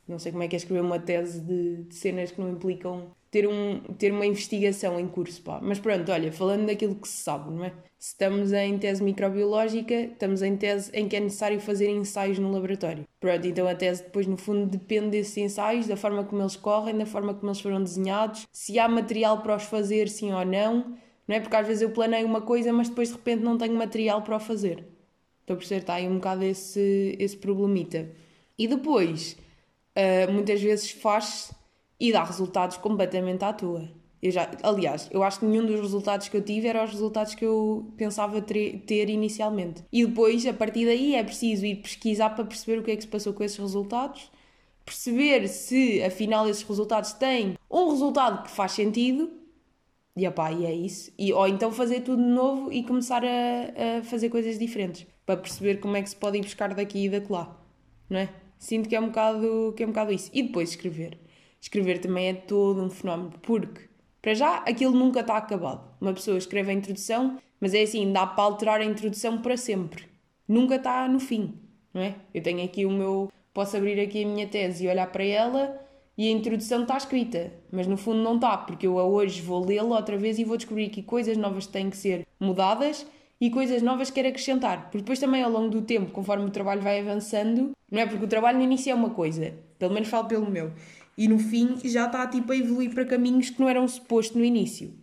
Não 0.07 0.17
sei 0.19 0.31
como 0.31 0.43
é 0.43 0.47
que 0.47 0.55
é 0.55 0.57
escrever 0.57 0.81
uma 0.81 0.99
tese 0.99 1.41
de, 1.41 1.83
de 1.83 1.95
cenas 1.95 2.31
que 2.31 2.39
não 2.39 2.49
implicam 2.49 3.11
ter, 3.29 3.47
um, 3.47 3.79
ter 3.97 4.11
uma 4.11 4.25
investigação 4.25 4.99
em 4.99 5.07
curso, 5.07 5.41
pá. 5.41 5.59
Mas 5.61 5.79
pronto, 5.79 6.11
olha, 6.11 6.31
falando 6.31 6.67
daquilo 6.67 6.95
que 6.95 7.07
se 7.07 7.17
sabe, 7.17 7.51
não 7.51 7.65
é? 7.65 7.73
Se 7.99 8.09
estamos 8.09 8.53
em 8.53 8.77
tese 8.77 9.03
microbiológica, 9.03 9.93
estamos 9.93 10.41
em 10.41 10.55
tese 10.55 10.91
em 10.93 11.07
que 11.07 11.15
é 11.15 11.19
necessário 11.19 11.59
fazer 11.59 11.89
ensaios 11.89 12.39
no 12.39 12.51
laboratório. 12.51 13.05
Pronto, 13.19 13.45
então 13.45 13.67
a 13.67 13.75
tese 13.75 14.03
depois, 14.03 14.27
no 14.27 14.37
fundo, 14.37 14.65
depende 14.65 15.09
desses 15.09 15.35
ensaios, 15.37 15.87
da 15.87 15.97
forma 15.97 16.23
como 16.23 16.41
eles 16.41 16.55
correm, 16.55 16.97
da 16.97 17.05
forma 17.05 17.33
como 17.33 17.47
eles 17.47 17.59
foram 17.59 17.83
desenhados, 17.83 18.47
se 18.51 18.79
há 18.79 18.87
material 18.87 19.41
para 19.41 19.55
os 19.55 19.63
fazer, 19.63 20.07
sim 20.09 20.31
ou 20.31 20.45
não, 20.45 20.95
não 21.27 21.35
é? 21.35 21.39
Porque 21.39 21.55
às 21.55 21.67
vezes 21.67 21.81
eu 21.81 21.89
planeio 21.89 22.25
uma 22.25 22.41
coisa, 22.41 22.71
mas 22.71 22.87
depois 22.87 23.09
de 23.09 23.15
repente 23.15 23.43
não 23.43 23.57
tenho 23.57 23.75
material 23.75 24.21
para 24.21 24.37
o 24.37 24.39
fazer. 24.39 24.85
Estou 25.41 25.55
a 25.55 25.57
perceber, 25.57 25.81
está 25.81 25.93
aí 25.95 26.07
um 26.07 26.15
bocado 26.15 26.43
esse, 26.43 27.15
esse 27.19 27.37
problemita. 27.37 28.09
E 28.57 28.67
depois, 28.67 29.37
uh, 29.97 30.31
muitas 30.31 30.61
vezes 30.61 30.91
faz 30.91 31.51
e 31.99 32.11
dá 32.11 32.23
resultados 32.23 32.77
completamente 32.77 33.43
à 33.43 33.51
toa. 33.51 33.89
Eu 34.21 34.31
já, 34.31 34.49
aliás, 34.63 35.07
eu 35.11 35.21
acho 35.23 35.39
que 35.39 35.45
nenhum 35.45 35.65
dos 35.65 35.79
resultados 35.79 36.27
que 36.27 36.35
eu 36.35 36.41
tive 36.41 36.67
eram 36.67 36.83
os 36.83 36.91
resultados 36.91 37.35
que 37.35 37.45
eu 37.45 37.91
pensava 37.97 38.41
ter, 38.41 38.79
ter 38.79 39.09
inicialmente. 39.09 39.83
E 39.91 40.05
depois, 40.05 40.45
a 40.45 40.53
partir 40.53 40.85
daí, 40.85 41.15
é 41.15 41.23
preciso 41.23 41.65
ir 41.65 41.75
pesquisar 41.77 42.31
para 42.31 42.45
perceber 42.45 42.79
o 42.79 42.83
que 42.83 42.91
é 42.91 42.95
que 42.95 43.03
se 43.03 43.07
passou 43.07 43.33
com 43.33 43.43
esses 43.43 43.57
resultados, 43.57 44.31
perceber 44.83 45.47
se 45.47 46.01
afinal 46.01 46.47
esses 46.47 46.63
resultados 46.63 47.13
têm 47.13 47.55
um 47.69 47.89
resultado 47.89 48.43
que 48.43 48.49
faz 48.49 48.71
sentido, 48.71 49.31
e, 50.15 50.27
opá, 50.27 50.51
e 50.51 50.65
é 50.65 50.73
isso. 50.73 51.11
E, 51.17 51.31
ou 51.31 51.47
então 51.47 51.71
fazer 51.71 52.01
tudo 52.01 52.23
de 52.23 52.29
novo 52.29 52.73
e 52.73 52.83
começar 52.83 53.23
a, 53.23 53.99
a 53.99 54.03
fazer 54.03 54.29
coisas 54.29 54.57
diferentes, 54.57 55.05
para 55.27 55.37
perceber 55.37 55.79
como 55.79 55.95
é 55.95 56.01
que 56.01 56.09
se 56.09 56.15
pode 56.15 56.39
ir 56.39 56.41
buscar 56.41 56.73
daqui 56.73 57.05
e 57.05 57.09
daquela, 57.09 57.55
não 58.09 58.19
é? 58.19 58.29
Sinto 58.57 58.89
que 58.89 58.95
é 58.95 58.99
um 58.99 59.07
bocado, 59.07 59.73
que 59.75 59.83
é 59.83 59.85
um 59.85 59.89
bocado 59.89 60.11
isso. 60.11 60.29
E 60.33 60.43
depois 60.43 60.69
escrever. 60.69 61.17
Escrever 61.59 61.99
também 61.99 62.27
é 62.27 62.33
todo 62.33 62.83
um 62.83 62.89
fenómeno, 62.89 63.33
porque, 63.41 63.81
para 64.21 64.33
já, 64.33 64.57
aquilo 64.57 64.97
nunca 64.97 65.21
está 65.21 65.37
acabado. 65.37 65.87
Uma 65.99 66.13
pessoa 66.13 66.37
escreve 66.37 66.71
a 66.71 66.73
introdução, 66.73 67.37
mas 67.59 67.73
é 67.73 67.81
assim, 67.81 68.11
dá 68.11 68.25
para 68.25 68.43
alterar 68.43 68.81
a 68.81 68.85
introdução 68.85 69.41
para 69.41 69.57
sempre. 69.57 70.05
Nunca 70.47 70.75
está 70.75 71.07
no 71.07 71.19
fim, 71.19 71.55
não 71.93 72.01
é? 72.01 72.15
Eu 72.33 72.41
tenho 72.41 72.63
aqui 72.63 72.85
o 72.85 72.91
meu. 72.91 73.31
Posso 73.53 73.75
abrir 73.75 73.99
aqui 73.99 74.23
a 74.23 74.27
minha 74.27 74.47
tese 74.47 74.85
e 74.85 74.87
olhar 74.87 75.11
para 75.11 75.23
ela 75.23 75.87
e 76.17 76.27
a 76.27 76.31
introdução 76.31 76.81
está 76.81 76.97
escrita, 76.97 77.53
mas 77.71 77.85
no 77.85 77.95
fundo 77.95 78.23
não 78.23 78.35
está, 78.35 78.57
porque 78.57 78.87
eu 78.87 78.95
hoje 78.95 79.39
vou 79.39 79.63
lê-la 79.63 79.97
outra 79.97 80.17
vez 80.17 80.39
e 80.39 80.43
vou 80.43 80.57
descobrir 80.57 80.89
que 80.89 81.03
coisas 81.03 81.37
novas 81.37 81.67
têm 81.67 81.91
que 81.91 81.97
ser 81.97 82.25
mudadas 82.39 83.05
e 83.39 83.49
coisas 83.49 83.81
novas 83.81 84.09
que 84.09 84.15
quero 84.15 84.29
acrescentar. 84.29 84.83
Porque 84.83 84.99
depois 84.99 85.19
também 85.19 85.43
ao 85.43 85.51
longo 85.51 85.69
do 85.69 85.81
tempo, 85.81 86.11
conforme 86.11 86.45
o 86.45 86.49
trabalho 86.49 86.81
vai 86.81 86.99
avançando, 86.99 87.71
não 87.91 87.99
é? 87.99 88.05
Porque 88.05 88.25
o 88.25 88.27
trabalho 88.27 88.57
no 88.57 88.63
início 88.63 88.91
é 88.91 88.95
uma 88.95 89.09
coisa, 89.09 89.53
pelo 89.77 89.93
menos 89.93 90.09
falo 90.09 90.27
pelo 90.27 90.49
meu 90.49 90.71
e 91.17 91.27
no 91.27 91.39
fim 91.39 91.75
já 91.83 92.05
está 92.05 92.27
tipo 92.27 92.51
a 92.51 92.55
evoluir 92.55 92.93
para 92.93 93.03
caminhos 93.03 93.49
que 93.49 93.59
não 93.59 93.67
eram 93.67 93.87
suposto 93.87 94.37
no 94.37 94.45
início. 94.45 94.93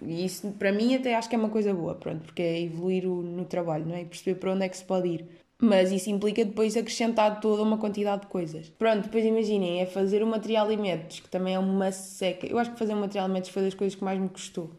E 0.00 0.24
isso 0.24 0.52
para 0.52 0.72
mim 0.72 0.94
até 0.94 1.14
acho 1.14 1.28
que 1.28 1.34
é 1.34 1.38
uma 1.38 1.48
coisa 1.48 1.74
boa, 1.74 1.94
pronto, 1.94 2.22
porque 2.22 2.42
é 2.42 2.62
evoluir 2.62 3.06
no 3.06 3.44
trabalho, 3.44 3.86
não 3.86 3.96
é? 3.96 4.02
E 4.02 4.04
perceber 4.04 4.38
para 4.38 4.52
onde 4.52 4.64
é 4.64 4.68
que 4.68 4.76
se 4.76 4.84
pode 4.84 5.08
ir. 5.08 5.26
Mas 5.60 5.90
isso 5.90 6.10
implica 6.10 6.44
depois 6.44 6.76
acrescentar 6.76 7.40
toda 7.40 7.62
uma 7.62 7.78
quantidade 7.78 8.22
de 8.22 8.28
coisas. 8.28 8.70
Pronto, 8.70 9.04
depois 9.04 9.24
imaginem, 9.24 9.80
é 9.80 9.86
fazer 9.86 10.22
o 10.22 10.26
material 10.26 10.70
e 10.70 10.76
métodos, 10.76 11.20
que 11.20 11.28
também 11.28 11.54
é 11.54 11.58
uma 11.58 11.90
seca. 11.90 12.46
Eu 12.46 12.58
acho 12.58 12.72
que 12.72 12.78
fazer 12.78 12.92
o 12.92 12.96
material 12.96 13.28
e 13.28 13.32
métodos 13.32 13.50
foi 13.50 13.62
das 13.62 13.74
coisas 13.74 13.94
que 13.94 14.04
mais 14.04 14.18
me 14.18 14.28
custou. 14.28 14.70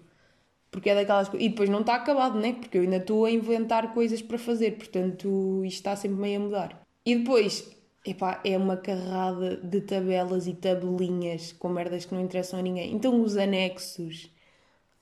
Porque 0.75 0.89
é 0.89 0.95
daquelas 0.95 1.29
coisas. 1.29 1.45
E 1.45 1.49
depois 1.49 1.69
não 1.69 1.79
está 1.79 1.95
acabado, 1.95 2.37
né? 2.37 2.51
Porque 2.51 2.77
eu 2.77 2.81
ainda 2.81 2.97
estou 2.97 3.23
a 3.23 3.31
inventar 3.31 3.93
coisas 3.93 4.21
para 4.21 4.37
fazer, 4.37 4.71
portanto 4.71 5.63
isto 5.63 5.77
está 5.77 5.95
sempre 5.95 6.17
meio 6.17 6.41
a 6.41 6.43
mudar. 6.43 6.85
E 7.05 7.15
depois, 7.15 7.73
Epá, 8.05 8.41
é 8.43 8.57
uma 8.57 8.75
carrada 8.75 9.55
de 9.55 9.79
tabelas 9.79 10.47
e 10.47 10.53
tabelinhas 10.53 11.53
com 11.53 11.69
merdas 11.69 12.03
que 12.03 12.13
não 12.13 12.21
interessam 12.21 12.59
a 12.59 12.61
ninguém. 12.61 12.93
Então 12.93 13.21
os 13.21 13.37
anexos. 13.37 14.29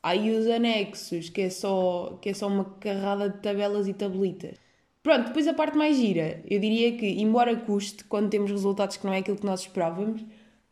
Aí 0.04 0.30
os 0.30 0.46
anexos, 0.46 1.28
que 1.30 1.42
é 1.42 1.50
só, 1.50 2.20
que 2.22 2.30
é 2.30 2.34
só 2.36 2.48
uma 2.48 2.66
carrada 2.80 3.30
de 3.30 3.40
tabelas 3.40 3.88
e 3.88 3.94
tabelitas. 3.94 4.58
Pronto, 5.02 5.28
depois 5.30 5.48
a 5.48 5.56
parte 5.56 5.76
mais 5.76 5.98
gira. 5.98 6.44
Eu 6.48 6.60
diria 6.60 6.96
que, 6.96 7.08
embora 7.20 7.56
custe, 7.56 8.04
quando 8.04 8.30
temos 8.30 8.52
resultados 8.52 8.98
que 8.98 9.06
não 9.08 9.14
é 9.14 9.20
aquilo 9.20 9.38
que 9.38 9.46
nós 9.46 9.62
esperávamos, 9.62 10.24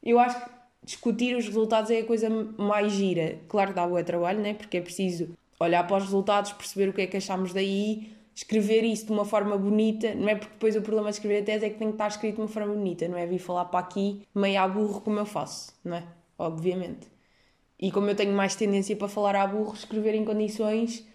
eu 0.04 0.20
acho 0.20 0.46
que 0.46 0.61
discutir 0.84 1.36
os 1.36 1.46
resultados 1.46 1.92
é 1.92 2.00
a 2.00 2.06
coisa 2.06 2.30
mais 2.30 2.92
gira. 2.94 3.40
Claro 3.48 3.70
que 3.70 3.76
dá 3.76 3.88
boa 3.88 4.04
trabalho, 4.04 4.40
né? 4.40 4.54
Porque 4.54 4.78
é 4.78 4.82
preciso 4.82 5.30
olhar 5.60 5.86
para 5.86 5.98
os 5.98 6.04
resultados, 6.04 6.54
perceber 6.54 6.90
o 6.90 6.94
que 6.94 7.02
é 7.02 7.08
que 7.08 7.18
achamos 7.18 7.54
daí, 7.54 8.10
escrever 8.34 8.84
isso 8.84 9.06
de 9.06 9.12
uma 9.12 9.26
forma 9.26 9.58
bonita, 9.58 10.16
não 10.16 10.28
é 10.28 10.36
porque 10.36 10.54
depois 10.54 10.76
o 10.76 10.82
problema 10.82 11.10
de 11.10 11.16
escrever 11.16 11.42
a 11.42 11.46
tese 11.46 11.66
é 11.66 11.70
que 11.70 11.78
tem 11.78 11.90
que 11.90 11.94
estar 11.94 12.08
escrito 12.08 12.36
de 12.36 12.42
uma 12.42 12.48
forma 12.48 12.74
bonita, 12.74 13.08
não 13.08 13.18
é 13.18 13.26
vir 13.26 13.40
falar 13.40 13.66
para 13.66 13.80
aqui 13.80 14.22
meio 14.34 14.60
a 14.60 14.68
burro 14.68 15.02
como 15.02 15.20
eu 15.20 15.26
faço, 15.26 15.74
não 15.84 15.98
é? 15.98 16.04
Obviamente. 16.38 17.08
E 17.80 17.92
como 17.92 18.10
eu 18.10 18.16
tenho 18.16 18.34
mais 18.34 18.56
tendência 18.56 18.96
para 18.96 19.08
falar 19.08 19.36
a 19.36 19.46
burro, 19.46 19.74
escrever 19.74 20.16
em 20.16 20.26
condições 20.26 21.06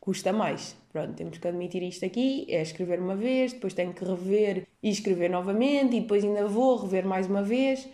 custa 0.00 0.32
mais. 0.32 0.74
Pronto, 0.90 1.12
temos 1.14 1.36
que 1.36 1.46
admitir 1.46 1.82
isto 1.82 2.04
aqui, 2.04 2.46
é 2.48 2.62
escrever 2.62 2.98
uma 2.98 3.14
vez, 3.14 3.52
depois 3.52 3.74
tenho 3.74 3.92
que 3.92 4.04
rever 4.04 4.66
e 4.82 4.88
escrever 4.88 5.28
novamente, 5.28 5.96
e 5.96 6.00
depois 6.00 6.24
ainda 6.24 6.46
vou 6.46 6.76
rever 6.76 7.06
mais 7.06 7.26
uma 7.26 7.42
vez. 7.42 7.86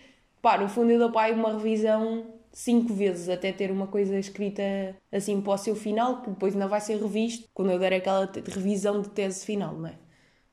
Pá, 0.44 0.58
no 0.58 0.68
fundo 0.68 0.90
eu 0.90 0.98
dou 0.98 1.10
para 1.10 1.28
aí 1.28 1.32
uma 1.32 1.54
revisão 1.54 2.26
cinco 2.52 2.92
vezes 2.92 3.30
até 3.30 3.50
ter 3.50 3.70
uma 3.70 3.86
coisa 3.86 4.18
escrita 4.18 4.62
assim 5.10 5.40
para 5.40 5.54
o 5.54 5.56
seu 5.56 5.74
final, 5.74 6.20
que 6.20 6.28
depois 6.28 6.52
ainda 6.52 6.68
vai 6.68 6.82
ser 6.82 7.00
revisto 7.00 7.48
quando 7.54 7.72
eu 7.72 7.78
der 7.78 7.94
aquela 7.94 8.30
revisão 8.46 9.00
de 9.00 9.08
tese 9.08 9.46
final, 9.46 9.74
não 9.74 9.88
é? 9.88 9.94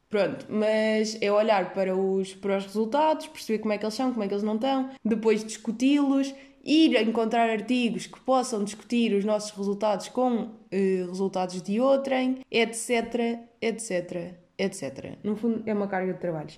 Pronto, 0.10 0.46
mas 0.48 1.18
é 1.22 1.30
olhar 1.30 1.74
para 1.74 1.94
os, 1.94 2.34
para 2.34 2.56
os 2.56 2.68
resultados, 2.68 3.28
perceber 3.28 3.60
como 3.60 3.74
é 3.74 3.78
que 3.78 3.84
eles 3.84 3.94
são, 3.94 4.12
como 4.12 4.24
é 4.24 4.30
que 4.30 4.34
eles 4.34 4.46
não 4.46 4.56
estão, 4.56 4.92
depois 5.04 5.44
discuti-los 5.44 6.34
ir 6.64 6.96
encontrar 7.02 7.50
artigos 7.50 8.08
que 8.08 8.20
possam 8.22 8.64
discutir 8.64 9.14
os 9.14 9.26
nossos 9.26 9.52
resultados 9.52 10.08
com 10.08 10.52
eh, 10.72 11.04
resultados 11.06 11.62
de 11.62 11.82
outrem, 11.82 12.40
etc, 12.50 13.42
etc, 13.62 14.36
etc. 14.58 15.18
No 15.22 15.36
fundo, 15.36 15.64
é 15.66 15.74
uma 15.74 15.90
carga 15.90 16.14
de 16.14 16.20
trabalhos. 16.20 16.58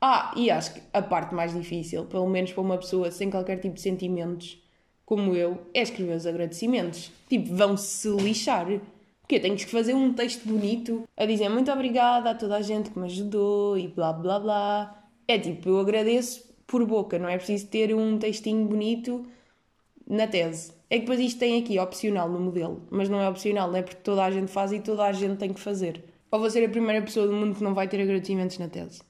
Ah, 0.00 0.32
e 0.34 0.50
acho 0.50 0.74
que 0.74 0.82
a 0.92 1.02
parte 1.02 1.34
mais 1.34 1.52
difícil, 1.52 2.06
pelo 2.06 2.26
menos 2.26 2.52
para 2.52 2.62
uma 2.62 2.78
pessoa 2.78 3.10
sem 3.10 3.30
qualquer 3.30 3.58
tipo 3.60 3.74
de 3.74 3.82
sentimentos, 3.82 4.62
como 5.04 5.34
eu, 5.34 5.58
é 5.74 5.82
escrever 5.82 6.16
os 6.16 6.26
agradecimentos. 6.26 7.10
Tipo, 7.28 7.54
vão-se 7.54 8.08
lixar. 8.08 8.66
Porque 9.20 9.36
eu 9.36 9.40
tenho 9.42 9.56
que 9.56 9.66
fazer 9.66 9.94
um 9.94 10.12
texto 10.12 10.46
bonito 10.46 11.04
a 11.16 11.26
dizer 11.26 11.48
muito 11.48 11.70
obrigada 11.70 12.30
a 12.30 12.34
toda 12.34 12.56
a 12.56 12.62
gente 12.62 12.90
que 12.90 12.98
me 12.98 13.06
ajudou 13.06 13.76
e 13.76 13.88
blá 13.88 14.12
blá 14.12 14.40
blá. 14.40 15.04
É 15.28 15.38
tipo, 15.38 15.68
eu 15.68 15.78
agradeço 15.78 16.48
por 16.66 16.84
boca, 16.86 17.18
não 17.18 17.28
é 17.28 17.36
preciso 17.36 17.66
ter 17.66 17.94
um 17.94 18.18
textinho 18.18 18.66
bonito 18.66 19.26
na 20.08 20.26
tese. 20.26 20.72
É 20.88 20.96
que 20.96 21.00
depois 21.02 21.20
isto 21.20 21.38
tem 21.38 21.60
aqui 21.60 21.78
opcional 21.78 22.28
no 22.28 22.40
modelo, 22.40 22.82
mas 22.90 23.08
não 23.08 23.20
é 23.20 23.28
opcional, 23.28 23.74
é 23.76 23.82
porque 23.82 23.98
toda 24.02 24.24
a 24.24 24.30
gente 24.30 24.50
faz 24.50 24.72
e 24.72 24.80
toda 24.80 25.04
a 25.04 25.12
gente 25.12 25.36
tem 25.38 25.52
que 25.52 25.60
fazer. 25.60 26.02
Ou 26.30 26.40
vou 26.40 26.50
ser 26.50 26.64
a 26.64 26.68
primeira 26.68 27.02
pessoa 27.02 27.26
do 27.26 27.32
mundo 27.32 27.54
que 27.56 27.62
não 27.62 27.74
vai 27.74 27.86
ter 27.86 28.00
agradecimentos 28.00 28.58
na 28.58 28.68
tese. 28.68 29.00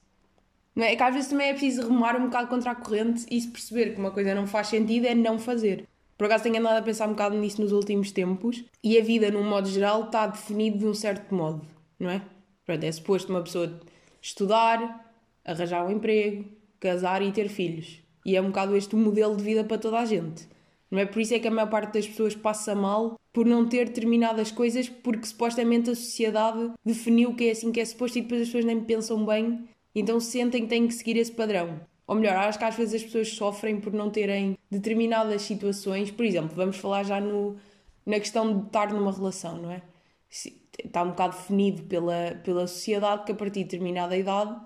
Não 0.75 0.83
é? 0.83 0.93
é 0.93 0.95
que 0.95 1.03
às 1.03 1.13
vezes 1.13 1.29
também 1.29 1.49
é 1.49 1.53
preciso 1.53 1.87
remar 1.87 2.15
um 2.15 2.25
bocado 2.25 2.47
contra 2.47 2.71
a 2.71 2.75
corrente 2.75 3.25
e 3.29 3.39
se 3.39 3.47
perceber 3.47 3.93
que 3.93 3.99
uma 3.99 4.11
coisa 4.11 4.33
não 4.33 4.47
faz 4.47 4.67
sentido 4.67 5.05
é 5.05 5.15
não 5.15 5.37
fazer. 5.37 5.87
Por 6.17 6.25
acaso 6.25 6.43
tenho 6.43 6.59
andado 6.59 6.77
a 6.77 6.81
pensar 6.81 7.07
um 7.07 7.11
bocado 7.11 7.35
nisso 7.35 7.61
nos 7.61 7.71
últimos 7.71 8.11
tempos 8.11 8.63
e 8.83 8.97
a 8.97 9.03
vida, 9.03 9.31
num 9.31 9.43
modo 9.43 9.67
geral, 9.67 10.03
está 10.03 10.27
definida 10.27 10.77
de 10.77 10.85
um 10.85 10.93
certo 10.93 11.33
modo, 11.33 11.65
não 11.99 12.09
é? 12.09 12.21
Pronto, 12.65 12.83
é 12.83 12.91
suposto 12.91 13.31
uma 13.31 13.41
pessoa 13.41 13.79
estudar, 14.21 15.13
arranjar 15.43 15.85
um 15.85 15.91
emprego, 15.91 16.45
casar 16.79 17.21
e 17.21 17.31
ter 17.31 17.49
filhos. 17.49 17.99
E 18.23 18.35
é 18.35 18.41
um 18.41 18.47
bocado 18.47 18.75
este 18.75 18.93
o 18.93 18.97
modelo 18.99 19.35
de 19.35 19.43
vida 19.43 19.63
para 19.63 19.79
toda 19.79 19.99
a 19.99 20.05
gente. 20.05 20.47
Não 20.91 20.99
é 20.99 21.05
por 21.05 21.21
isso 21.21 21.33
é 21.33 21.39
que 21.39 21.47
a 21.47 21.51
maior 21.51 21.69
parte 21.69 21.93
das 21.93 22.07
pessoas 22.07 22.35
passa 22.35 22.75
mal 22.75 23.17
por 23.33 23.45
não 23.45 23.67
ter 23.67 23.85
determinadas 23.85 24.51
coisas 24.51 24.89
porque 24.89 25.25
supostamente 25.25 25.89
a 25.89 25.95
sociedade 25.95 26.71
definiu 26.85 27.33
que 27.33 27.45
é 27.45 27.51
assim 27.51 27.71
que 27.71 27.79
é 27.79 27.85
suposto 27.85 28.19
e 28.19 28.21
depois 28.21 28.41
as 28.41 28.47
pessoas 28.49 28.65
nem 28.65 28.81
pensam 28.81 29.25
bem 29.25 29.67
então 29.93 30.19
sentem 30.19 30.63
que 30.63 30.67
têm 30.67 30.87
que 30.87 30.93
seguir 30.93 31.17
esse 31.17 31.31
padrão. 31.31 31.81
Ou 32.07 32.15
melhor, 32.15 32.35
acho 32.35 32.57
que 32.57 32.65
às 32.65 32.75
vezes 32.75 32.95
as 32.95 33.03
pessoas 33.03 33.29
sofrem 33.29 33.79
por 33.79 33.93
não 33.93 34.09
terem 34.09 34.57
determinadas 34.69 35.43
situações. 35.43 36.11
Por 36.11 36.25
exemplo, 36.25 36.55
vamos 36.55 36.77
falar 36.77 37.03
já 37.03 37.21
no, 37.21 37.55
na 38.05 38.19
questão 38.19 38.59
de 38.59 38.67
estar 38.67 38.91
numa 38.91 39.11
relação, 39.11 39.57
não 39.57 39.71
é? 39.71 39.81
Está 40.83 41.03
um 41.03 41.09
bocado 41.09 41.37
definido 41.37 41.83
pela, 41.83 42.35
pela 42.43 42.67
sociedade 42.67 43.23
que 43.23 43.31
a 43.31 43.35
partir 43.35 43.59
de 43.59 43.65
determinada 43.65 44.17
idade 44.17 44.59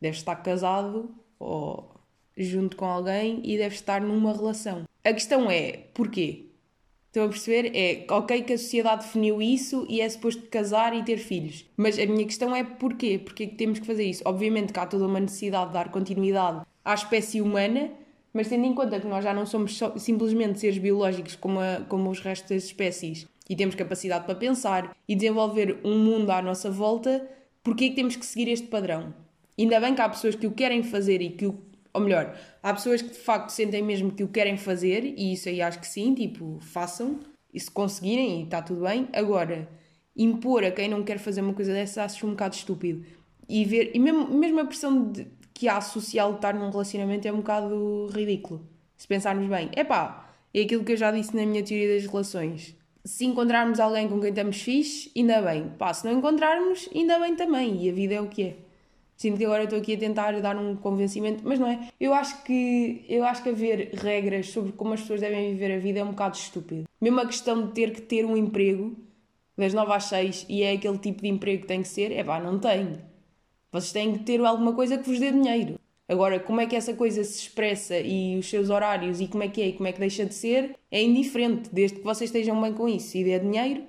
deve 0.00 0.16
estar 0.16 0.36
casado 0.36 1.14
ou 1.38 1.94
junto 2.36 2.76
com 2.76 2.86
alguém 2.86 3.40
e 3.44 3.56
deve 3.56 3.74
estar 3.74 4.00
numa 4.00 4.32
relação. 4.32 4.84
A 5.04 5.12
questão 5.12 5.50
é 5.50 5.72
porquê? 5.94 6.49
Estão 7.10 7.24
a 7.24 7.28
perceber? 7.28 7.72
É 7.74 8.06
ok 8.08 8.42
que 8.42 8.52
a 8.52 8.58
sociedade 8.58 9.04
definiu 9.04 9.42
isso 9.42 9.84
e 9.88 10.00
é 10.00 10.08
suposto 10.08 10.42
casar 10.42 10.96
e 10.96 11.02
ter 11.02 11.16
filhos. 11.18 11.68
Mas 11.76 11.98
a 11.98 12.06
minha 12.06 12.24
questão 12.24 12.54
é 12.54 12.62
porquê? 12.62 13.18
Porquê 13.18 13.48
que 13.48 13.56
temos 13.56 13.80
que 13.80 13.86
fazer 13.86 14.04
isso? 14.04 14.22
Obviamente 14.24 14.72
que 14.72 14.78
há 14.78 14.86
toda 14.86 15.06
uma 15.06 15.18
necessidade 15.18 15.66
de 15.66 15.74
dar 15.74 15.90
continuidade 15.90 16.64
à 16.84 16.94
espécie 16.94 17.40
humana, 17.40 17.90
mas 18.32 18.46
tendo 18.46 18.64
em 18.64 18.72
conta 18.72 19.00
que 19.00 19.08
nós 19.08 19.24
já 19.24 19.34
não 19.34 19.44
somos 19.44 19.76
só, 19.76 19.98
simplesmente 19.98 20.60
seres 20.60 20.78
biológicos 20.78 21.34
como, 21.34 21.58
a, 21.58 21.84
como 21.88 22.08
os 22.10 22.20
restos 22.20 22.48
das 22.48 22.62
espécies 22.62 23.26
e 23.48 23.56
temos 23.56 23.74
capacidade 23.74 24.24
para 24.24 24.36
pensar 24.36 24.96
e 25.08 25.16
desenvolver 25.16 25.80
um 25.82 25.98
mundo 25.98 26.30
à 26.30 26.40
nossa 26.40 26.70
volta, 26.70 27.28
porquê 27.64 27.88
que 27.88 27.96
temos 27.96 28.14
que 28.14 28.24
seguir 28.24 28.48
este 28.48 28.68
padrão? 28.68 29.12
Ainda 29.58 29.80
bem 29.80 29.96
que 29.96 30.00
há 30.00 30.08
pessoas 30.08 30.36
que 30.36 30.46
o 30.46 30.52
querem 30.52 30.84
fazer 30.84 31.20
e 31.20 31.30
que 31.30 31.46
o 31.46 31.60
ou 31.92 32.00
melhor, 32.00 32.36
há 32.62 32.72
pessoas 32.72 33.02
que 33.02 33.10
de 33.10 33.18
facto 33.18 33.50
sentem 33.50 33.82
mesmo 33.82 34.12
que 34.12 34.22
o 34.22 34.28
querem 34.28 34.56
fazer, 34.56 35.04
e 35.04 35.32
isso 35.32 35.48
aí 35.48 35.60
acho 35.60 35.80
que 35.80 35.86
sim, 35.86 36.14
tipo, 36.14 36.58
façam, 36.60 37.20
e 37.52 37.58
se 37.58 37.70
conseguirem, 37.70 38.40
e 38.40 38.44
está 38.44 38.62
tudo 38.62 38.82
bem. 38.82 39.08
Agora, 39.12 39.68
impor 40.16 40.64
a 40.64 40.70
quem 40.70 40.88
não 40.88 41.02
quer 41.02 41.18
fazer 41.18 41.40
uma 41.40 41.54
coisa 41.54 41.72
dessa 41.72 42.04
acho 42.04 42.26
um 42.26 42.30
bocado 42.30 42.54
estúpido. 42.54 43.04
E 43.48 43.64
ver, 43.64 43.90
e 43.94 43.98
mesmo, 43.98 44.28
mesmo 44.28 44.60
a 44.60 44.64
pressão 44.64 45.10
de, 45.10 45.26
que 45.52 45.68
há 45.68 45.80
social 45.80 46.30
de 46.30 46.36
estar 46.36 46.54
num 46.54 46.70
relacionamento 46.70 47.26
é 47.26 47.32
um 47.32 47.38
bocado 47.38 48.08
ridículo. 48.12 48.68
Se 48.96 49.06
pensarmos 49.08 49.48
bem, 49.48 49.70
é 49.72 49.82
pá, 49.82 50.32
é 50.54 50.60
aquilo 50.62 50.84
que 50.84 50.92
eu 50.92 50.96
já 50.96 51.10
disse 51.10 51.34
na 51.34 51.44
minha 51.44 51.62
teoria 51.62 51.94
das 51.94 52.06
relações. 52.06 52.76
Se 53.04 53.24
encontrarmos 53.24 53.80
alguém 53.80 54.08
com 54.08 54.20
quem 54.20 54.28
estamos 54.28 54.60
fixe, 54.60 55.10
ainda 55.16 55.40
bem. 55.40 55.70
Pá, 55.78 55.92
se 55.92 56.04
não 56.04 56.12
encontrarmos, 56.12 56.88
ainda 56.94 57.18
bem 57.18 57.34
também. 57.34 57.82
E 57.82 57.90
a 57.90 57.92
vida 57.92 58.14
é 58.14 58.20
o 58.20 58.28
que 58.28 58.42
é. 58.42 58.56
Sinto 59.20 59.36
que 59.36 59.44
agora 59.44 59.64
estou 59.64 59.78
aqui 59.78 59.92
a 59.92 59.98
tentar 59.98 60.40
dar 60.40 60.56
um 60.56 60.74
convencimento, 60.74 61.42
mas 61.44 61.58
não 61.58 61.68
é. 61.68 61.90
Eu 62.00 62.14
acho 62.14 62.42
que 62.42 63.04
eu 63.06 63.22
acho 63.22 63.42
que 63.42 63.50
haver 63.50 63.90
regras 63.92 64.48
sobre 64.48 64.72
como 64.72 64.94
as 64.94 65.02
pessoas 65.02 65.20
devem 65.20 65.50
viver 65.50 65.74
a 65.74 65.78
vida 65.78 66.00
é 66.00 66.02
um 66.02 66.12
bocado 66.12 66.38
estúpido. 66.38 66.88
Mesmo 66.98 67.20
a 67.20 67.26
questão 67.26 67.66
de 67.66 67.72
ter 67.74 67.92
que 67.92 68.00
ter 68.00 68.24
um 68.24 68.34
emprego 68.34 68.96
das 69.58 69.74
9 69.74 69.92
às 69.92 70.04
6 70.04 70.46
e 70.48 70.62
é 70.62 70.72
aquele 70.72 70.96
tipo 70.96 71.20
de 71.20 71.28
emprego 71.28 71.60
que 71.60 71.68
tem 71.68 71.82
que 71.82 71.88
ser, 71.88 72.12
é 72.12 72.24
pá, 72.24 72.40
não 72.40 72.58
tem. 72.58 72.96
Vocês 73.70 73.92
têm 73.92 74.16
que 74.16 74.24
ter 74.24 74.42
alguma 74.42 74.72
coisa 74.72 74.96
que 74.96 75.06
vos 75.06 75.20
dê 75.20 75.30
dinheiro. 75.30 75.78
Agora, 76.08 76.40
como 76.40 76.62
é 76.62 76.66
que 76.66 76.74
essa 76.74 76.94
coisa 76.94 77.22
se 77.22 77.40
expressa 77.40 77.98
e 77.98 78.38
os 78.38 78.48
seus 78.48 78.70
horários 78.70 79.20
e 79.20 79.28
como 79.28 79.42
é 79.42 79.48
que 79.48 79.60
é 79.60 79.68
e 79.68 79.72
como 79.74 79.86
é 79.86 79.92
que 79.92 80.00
deixa 80.00 80.24
de 80.24 80.32
ser, 80.32 80.74
é 80.90 81.02
indiferente, 81.02 81.68
desde 81.70 81.98
que 81.98 82.04
vocês 82.04 82.30
estejam 82.30 82.58
bem 82.58 82.72
com 82.72 82.88
isso 82.88 83.18
e 83.18 83.24
dê 83.24 83.38
dinheiro, 83.38 83.82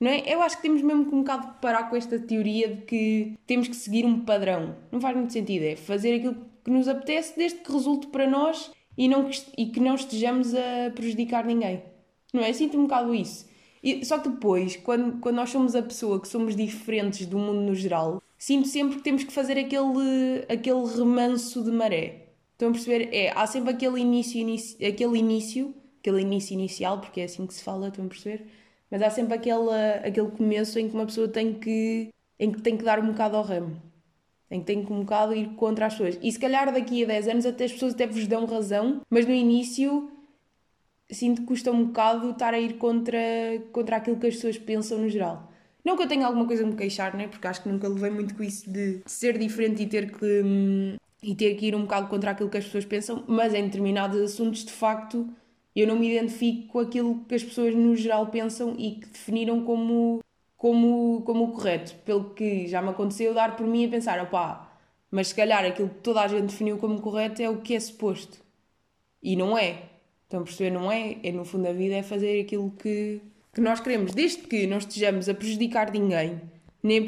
não 0.00 0.10
é? 0.10 0.22
Eu 0.26 0.40
acho 0.40 0.56
que 0.56 0.62
temos 0.62 0.80
mesmo 0.80 1.04
que 1.04 1.14
um 1.14 1.18
bocado 1.18 1.60
parar 1.60 1.90
com 1.90 1.94
esta 1.94 2.18
teoria 2.18 2.74
de 2.74 2.82
que 2.82 3.36
temos 3.46 3.68
que 3.68 3.76
seguir 3.76 4.06
um 4.06 4.20
padrão. 4.20 4.74
Não 4.90 4.98
faz 4.98 5.14
muito 5.14 5.32
sentido. 5.32 5.62
É 5.64 5.76
fazer 5.76 6.14
aquilo 6.14 6.36
que 6.64 6.70
nos 6.70 6.88
apetece 6.88 7.36
desde 7.36 7.58
que 7.58 7.70
resulte 7.70 8.06
para 8.06 8.26
nós 8.26 8.70
e, 8.96 9.06
não, 9.08 9.28
e 9.58 9.66
que 9.66 9.78
não 9.78 9.94
estejamos 9.94 10.54
a 10.54 10.90
prejudicar 10.94 11.44
ninguém. 11.44 11.82
Não 12.32 12.42
é? 12.42 12.50
Sinto 12.52 12.78
um 12.78 12.82
bocado 12.84 13.14
isso. 13.14 13.46
E, 13.82 14.02
só 14.04 14.18
que 14.18 14.30
depois, 14.30 14.76
quando, 14.76 15.20
quando 15.20 15.36
nós 15.36 15.50
somos 15.50 15.74
a 15.74 15.82
pessoa 15.82 16.18
que 16.18 16.28
somos 16.28 16.56
diferentes 16.56 17.26
do 17.26 17.38
mundo 17.38 17.60
no 17.60 17.74
geral, 17.74 18.22
sinto 18.38 18.68
sempre 18.68 18.96
que 18.96 19.02
temos 19.02 19.24
que 19.24 19.32
fazer 19.32 19.58
aquele, 19.58 20.46
aquele 20.48 20.86
remanso 20.96 21.62
de 21.62 21.70
maré. 21.70 22.28
Estão 22.52 22.70
a 22.70 22.72
perceber? 22.72 23.08
É, 23.12 23.32
há 23.34 23.46
sempre 23.46 23.70
aquele 23.70 24.00
início, 24.00 24.40
aquele 24.86 25.18
início, 25.18 25.74
aquele 25.98 26.22
início 26.22 26.54
inicial, 26.54 27.00
porque 27.00 27.20
é 27.20 27.24
assim 27.24 27.46
que 27.46 27.54
se 27.54 27.62
fala, 27.62 27.88
estão 27.88 28.04
a 28.04 28.08
perceber? 28.08 28.46
Mas 28.90 29.02
há 29.02 29.10
sempre 29.10 29.34
aquele, 29.34 29.70
aquele 30.04 30.30
começo 30.30 30.78
em 30.78 30.88
que 30.88 30.94
uma 30.94 31.06
pessoa 31.06 31.28
tem 31.28 31.54
que, 31.54 32.08
em 32.38 32.50
que 32.50 32.60
tem 32.60 32.76
que 32.76 32.84
dar 32.84 32.98
um 32.98 33.08
bocado 33.08 33.36
ao 33.36 33.42
ramo. 33.42 33.80
Em 34.50 34.60
que 34.60 34.66
tem 34.66 34.84
que 34.84 34.92
um 34.92 35.00
bocado 35.00 35.34
ir 35.34 35.50
contra 35.54 35.86
as 35.86 35.94
pessoas. 35.94 36.18
E 36.20 36.32
se 36.32 36.38
calhar 36.38 36.72
daqui 36.72 37.04
a 37.04 37.06
10 37.06 37.28
anos 37.28 37.46
até 37.46 37.64
as 37.64 37.72
pessoas 37.72 37.94
até 37.94 38.06
vos 38.06 38.26
dão 38.26 38.46
razão, 38.46 39.00
mas 39.08 39.26
no 39.26 39.32
início 39.32 40.10
sinto 41.10 41.42
que 41.42 41.48
custa 41.48 41.70
um 41.72 41.86
bocado 41.86 42.30
estar 42.30 42.54
a 42.54 42.60
ir 42.60 42.74
contra, 42.74 43.18
contra 43.72 43.96
aquilo 43.96 44.16
que 44.16 44.26
as 44.26 44.34
pessoas 44.34 44.58
pensam 44.58 44.98
no 44.98 45.08
geral. 45.08 45.50
Não 45.84 45.96
que 45.96 46.02
eu 46.02 46.08
tenha 46.08 46.26
alguma 46.26 46.46
coisa 46.46 46.62
a 46.62 46.66
me 46.66 46.76
queixar, 46.76 47.16
né? 47.16 47.26
porque 47.26 47.46
acho 47.46 47.62
que 47.62 47.68
nunca 47.68 47.88
levei 47.88 48.10
muito 48.10 48.34
com 48.34 48.42
isso 48.42 48.70
de 48.70 49.00
ser 49.06 49.38
diferente 49.38 49.82
e 49.82 49.86
ter 49.86 50.12
que, 50.12 50.42
hum, 50.44 50.96
e 51.22 51.34
ter 51.34 51.54
que 51.54 51.66
ir 51.66 51.74
um 51.74 51.82
bocado 51.82 52.08
contra 52.08 52.32
aquilo 52.32 52.50
que 52.50 52.58
as 52.58 52.64
pessoas 52.64 52.84
pensam, 52.84 53.24
mas 53.26 53.54
em 53.54 53.64
determinados 53.64 54.20
assuntos, 54.20 54.64
de 54.64 54.72
facto, 54.72 55.28
eu 55.80 55.86
não 55.86 55.96
me 55.96 56.10
identifico 56.10 56.68
com 56.68 56.78
aquilo 56.80 57.24
que 57.28 57.34
as 57.34 57.42
pessoas 57.42 57.74
no 57.74 57.96
geral 57.96 58.26
pensam 58.26 58.74
e 58.78 58.92
que 58.92 59.06
definiram 59.06 59.64
como, 59.64 60.20
como, 60.56 61.22
como 61.22 61.44
o 61.44 61.52
correto. 61.52 61.94
Pelo 62.04 62.30
que 62.30 62.66
já 62.66 62.82
me 62.82 62.90
aconteceu 62.90 63.32
dar 63.32 63.56
por 63.56 63.66
mim 63.66 63.86
a 63.86 63.88
pensar, 63.88 64.20
opá, 64.22 64.70
mas 65.10 65.28
se 65.28 65.34
calhar 65.34 65.64
aquilo 65.64 65.88
que 65.88 66.00
toda 66.00 66.20
a 66.20 66.28
gente 66.28 66.46
definiu 66.46 66.78
como 66.78 67.00
correto 67.00 67.42
é 67.42 67.48
o 67.48 67.60
que 67.60 67.74
é 67.74 67.80
suposto. 67.80 68.38
E 69.22 69.36
não 69.36 69.56
é. 69.56 69.82
Estão 70.24 70.40
a 70.40 70.44
perceber? 70.44 70.70
Não 70.70 70.90
é. 70.90 71.16
É 71.22 71.32
no 71.32 71.44
fundo 71.44 71.64
da 71.64 71.72
vida 71.72 71.94
é 71.94 72.02
fazer 72.02 72.40
aquilo 72.40 72.70
que, 72.78 73.20
que 73.52 73.60
nós 73.60 73.80
queremos. 73.80 74.14
Desde 74.14 74.42
que 74.42 74.66
não 74.66 74.78
estejamos 74.78 75.28
a 75.28 75.34
prejudicar 75.34 75.90
ninguém, 75.92 76.40
nem 76.82 76.98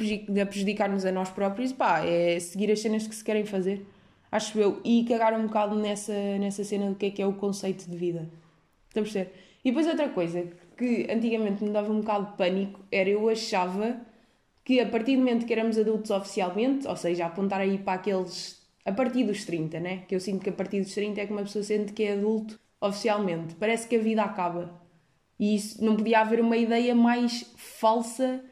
a 0.40 0.46
prejudicar-nos 0.46 1.04
a 1.04 1.12
nós 1.12 1.30
próprios, 1.30 1.72
pá, 1.72 2.04
é 2.04 2.38
seguir 2.40 2.70
as 2.70 2.80
cenas 2.80 3.06
que 3.06 3.14
se 3.14 3.24
querem 3.24 3.44
fazer. 3.44 3.86
Acho 4.30 4.58
eu. 4.58 4.80
E 4.84 5.04
cagar 5.04 5.34
um 5.34 5.46
bocado 5.46 5.76
nessa, 5.76 6.12
nessa 6.38 6.64
cena 6.64 6.88
do 6.88 6.96
que 6.96 7.06
é 7.06 7.10
que 7.10 7.22
é 7.22 7.26
o 7.26 7.34
conceito 7.34 7.88
de 7.88 7.96
vida. 7.96 8.28
Estão 8.92 9.02
a 9.02 9.04
perceber? 9.04 9.32
E 9.64 9.70
depois 9.70 9.86
outra 9.86 10.08
coisa 10.10 10.46
que 10.76 11.06
antigamente 11.10 11.64
me 11.64 11.70
dava 11.70 11.90
um 11.90 12.00
bocado 12.00 12.26
de 12.26 12.36
pânico 12.36 12.80
era 12.90 13.08
eu 13.08 13.26
achava 13.28 14.00
que 14.64 14.80
a 14.80 14.86
partir 14.86 15.16
do 15.16 15.20
momento 15.20 15.46
que 15.46 15.52
éramos 15.52 15.78
adultos 15.78 16.10
oficialmente, 16.10 16.86
ou 16.86 16.96
seja, 16.96 17.26
apontar 17.26 17.60
aí 17.60 17.78
para 17.78 17.94
aqueles 17.94 18.60
a 18.84 18.92
partir 18.92 19.24
dos 19.24 19.44
30, 19.44 19.80
né? 19.80 20.04
Que 20.08 20.14
eu 20.14 20.20
sinto 20.20 20.42
que 20.42 20.50
a 20.50 20.52
partir 20.52 20.80
dos 20.80 20.92
30 20.94 21.20
é 21.20 21.26
que 21.26 21.32
uma 21.32 21.42
pessoa 21.42 21.62
sente 21.64 21.92
que 21.92 22.02
é 22.02 22.12
adulto 22.12 22.60
oficialmente. 22.80 23.54
Parece 23.54 23.88
que 23.88 23.96
a 23.96 23.98
vida 23.98 24.22
acaba. 24.22 24.80
E 25.38 25.54
isso 25.54 25.82
não 25.82 25.96
podia 25.96 26.20
haver 26.20 26.40
uma 26.40 26.56
ideia 26.56 26.94
mais 26.94 27.50
falsa 27.56 28.44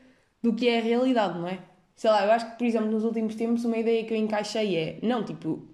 do 0.42 0.54
que 0.54 0.68
é 0.68 0.78
a 0.78 0.82
realidade, 0.82 1.38
não 1.38 1.48
é? 1.48 1.58
Sei 1.94 2.08
lá, 2.08 2.24
eu 2.24 2.32
acho 2.32 2.52
que, 2.52 2.58
por 2.58 2.66
exemplo, 2.66 2.90
nos 2.90 3.04
últimos 3.04 3.34
tempos, 3.34 3.64
uma 3.64 3.76
ideia 3.76 4.04
que 4.04 4.14
eu 4.14 4.16
encaixei 4.16 4.76
é: 4.76 4.98
não, 5.02 5.22
tipo, 5.22 5.68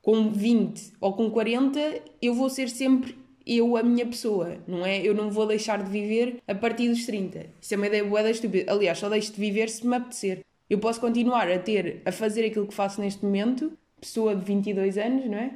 com 0.00 0.30
20 0.30 0.92
ou 1.00 1.14
com 1.14 1.28
40, 1.30 1.80
eu 2.20 2.34
vou 2.34 2.48
ser 2.48 2.68
sempre 2.68 3.16
eu, 3.46 3.76
a 3.76 3.82
minha 3.82 4.06
pessoa, 4.06 4.58
não 4.66 4.84
é? 4.84 5.00
Eu 5.00 5.14
não 5.14 5.30
vou 5.30 5.46
deixar 5.46 5.82
de 5.82 5.90
viver 5.90 6.42
a 6.46 6.54
partir 6.54 6.88
dos 6.88 7.06
30. 7.06 7.46
Isso 7.60 7.74
é 7.74 7.76
uma 7.76 7.86
ideia 7.86 8.04
boa 8.04 8.22
da 8.22 8.30
estúpida. 8.30 8.72
Aliás, 8.72 8.98
só 8.98 9.08
deixo 9.08 9.32
de 9.32 9.40
viver 9.40 9.68
se 9.68 9.86
me 9.86 9.96
apetecer. 9.96 10.40
Eu 10.68 10.78
posso 10.78 11.00
continuar 11.00 11.50
a 11.50 11.58
ter, 11.58 12.02
a 12.04 12.12
fazer 12.12 12.46
aquilo 12.46 12.66
que 12.66 12.74
faço 12.74 13.00
neste 13.00 13.24
momento, 13.24 13.72
pessoa 14.00 14.34
de 14.34 14.44
22 14.44 14.96
anos, 14.98 15.26
não 15.26 15.38
é? 15.38 15.52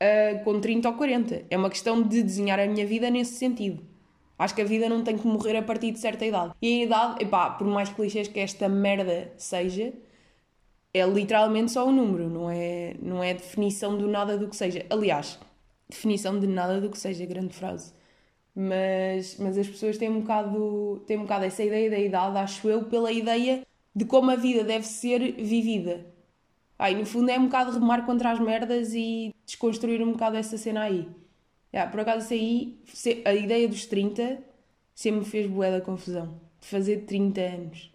uh, 0.00 0.42
com 0.44 0.60
30 0.60 0.88
ou 0.88 0.94
40. 0.94 1.44
É 1.50 1.56
uma 1.56 1.70
questão 1.70 2.02
de 2.02 2.22
desenhar 2.22 2.58
a 2.58 2.66
minha 2.66 2.86
vida 2.86 3.10
nesse 3.10 3.34
sentido. 3.34 3.82
Acho 4.38 4.54
que 4.54 4.62
a 4.62 4.64
vida 4.64 4.88
não 4.88 5.04
tem 5.04 5.18
que 5.18 5.26
morrer 5.26 5.56
a 5.56 5.62
partir 5.62 5.92
de 5.92 5.98
certa 5.98 6.24
idade. 6.24 6.54
E 6.62 6.80
a 6.80 6.84
idade, 6.84 7.22
epá, 7.22 7.50
por 7.50 7.66
mais 7.66 7.90
clichês 7.90 8.26
que 8.26 8.40
esta 8.40 8.68
merda 8.68 9.30
seja, 9.36 9.92
é 10.94 11.04
literalmente 11.04 11.72
só 11.72 11.86
um 11.86 11.92
número, 11.92 12.28
não 12.30 12.50
é, 12.50 12.94
não 13.02 13.22
é 13.22 13.34
definição 13.34 13.98
do 13.98 14.08
nada 14.08 14.38
do 14.38 14.48
que 14.48 14.56
seja. 14.56 14.86
Aliás, 14.88 15.38
definição 15.90 16.38
de 16.38 16.46
nada 16.46 16.80
do 16.80 16.90
que 16.90 16.98
seja, 16.98 17.24
grande 17.26 17.54
frase. 17.54 17.92
Mas, 18.54 19.36
mas 19.38 19.58
as 19.58 19.68
pessoas 19.68 19.98
têm 19.98 20.10
um, 20.10 20.20
bocado, 20.20 21.02
têm 21.06 21.18
um 21.18 21.22
bocado 21.22 21.44
essa 21.44 21.62
ideia 21.62 21.90
da 21.90 21.98
idade, 21.98 22.38
acho 22.38 22.68
eu, 22.68 22.84
pela 22.84 23.12
ideia 23.12 23.66
de 23.94 24.04
como 24.04 24.30
a 24.30 24.36
vida 24.36 24.64
deve 24.64 24.86
ser 24.86 25.32
vivida. 25.32 26.06
Ai, 26.78 26.94
no 26.94 27.04
fundo 27.04 27.30
é 27.30 27.38
um 27.38 27.44
bocado 27.44 27.72
remar 27.72 28.06
contra 28.06 28.30
as 28.32 28.40
merdas 28.40 28.94
e 28.94 29.34
desconstruir 29.44 30.02
um 30.02 30.12
bocado 30.12 30.36
essa 30.36 30.56
cena 30.56 30.82
aí. 30.82 31.08
Yeah, 31.72 31.90
por 31.90 32.00
acaso, 32.00 32.32
aí, 32.32 32.78
a 33.24 33.34
ideia 33.34 33.68
dos 33.68 33.86
30 33.86 34.38
sempre 34.94 35.20
me 35.20 35.26
fez 35.26 35.46
bué 35.46 35.70
da 35.70 35.80
confusão. 35.80 36.40
De 36.60 36.66
fazer 36.66 37.04
30 37.06 37.40
anos. 37.40 37.92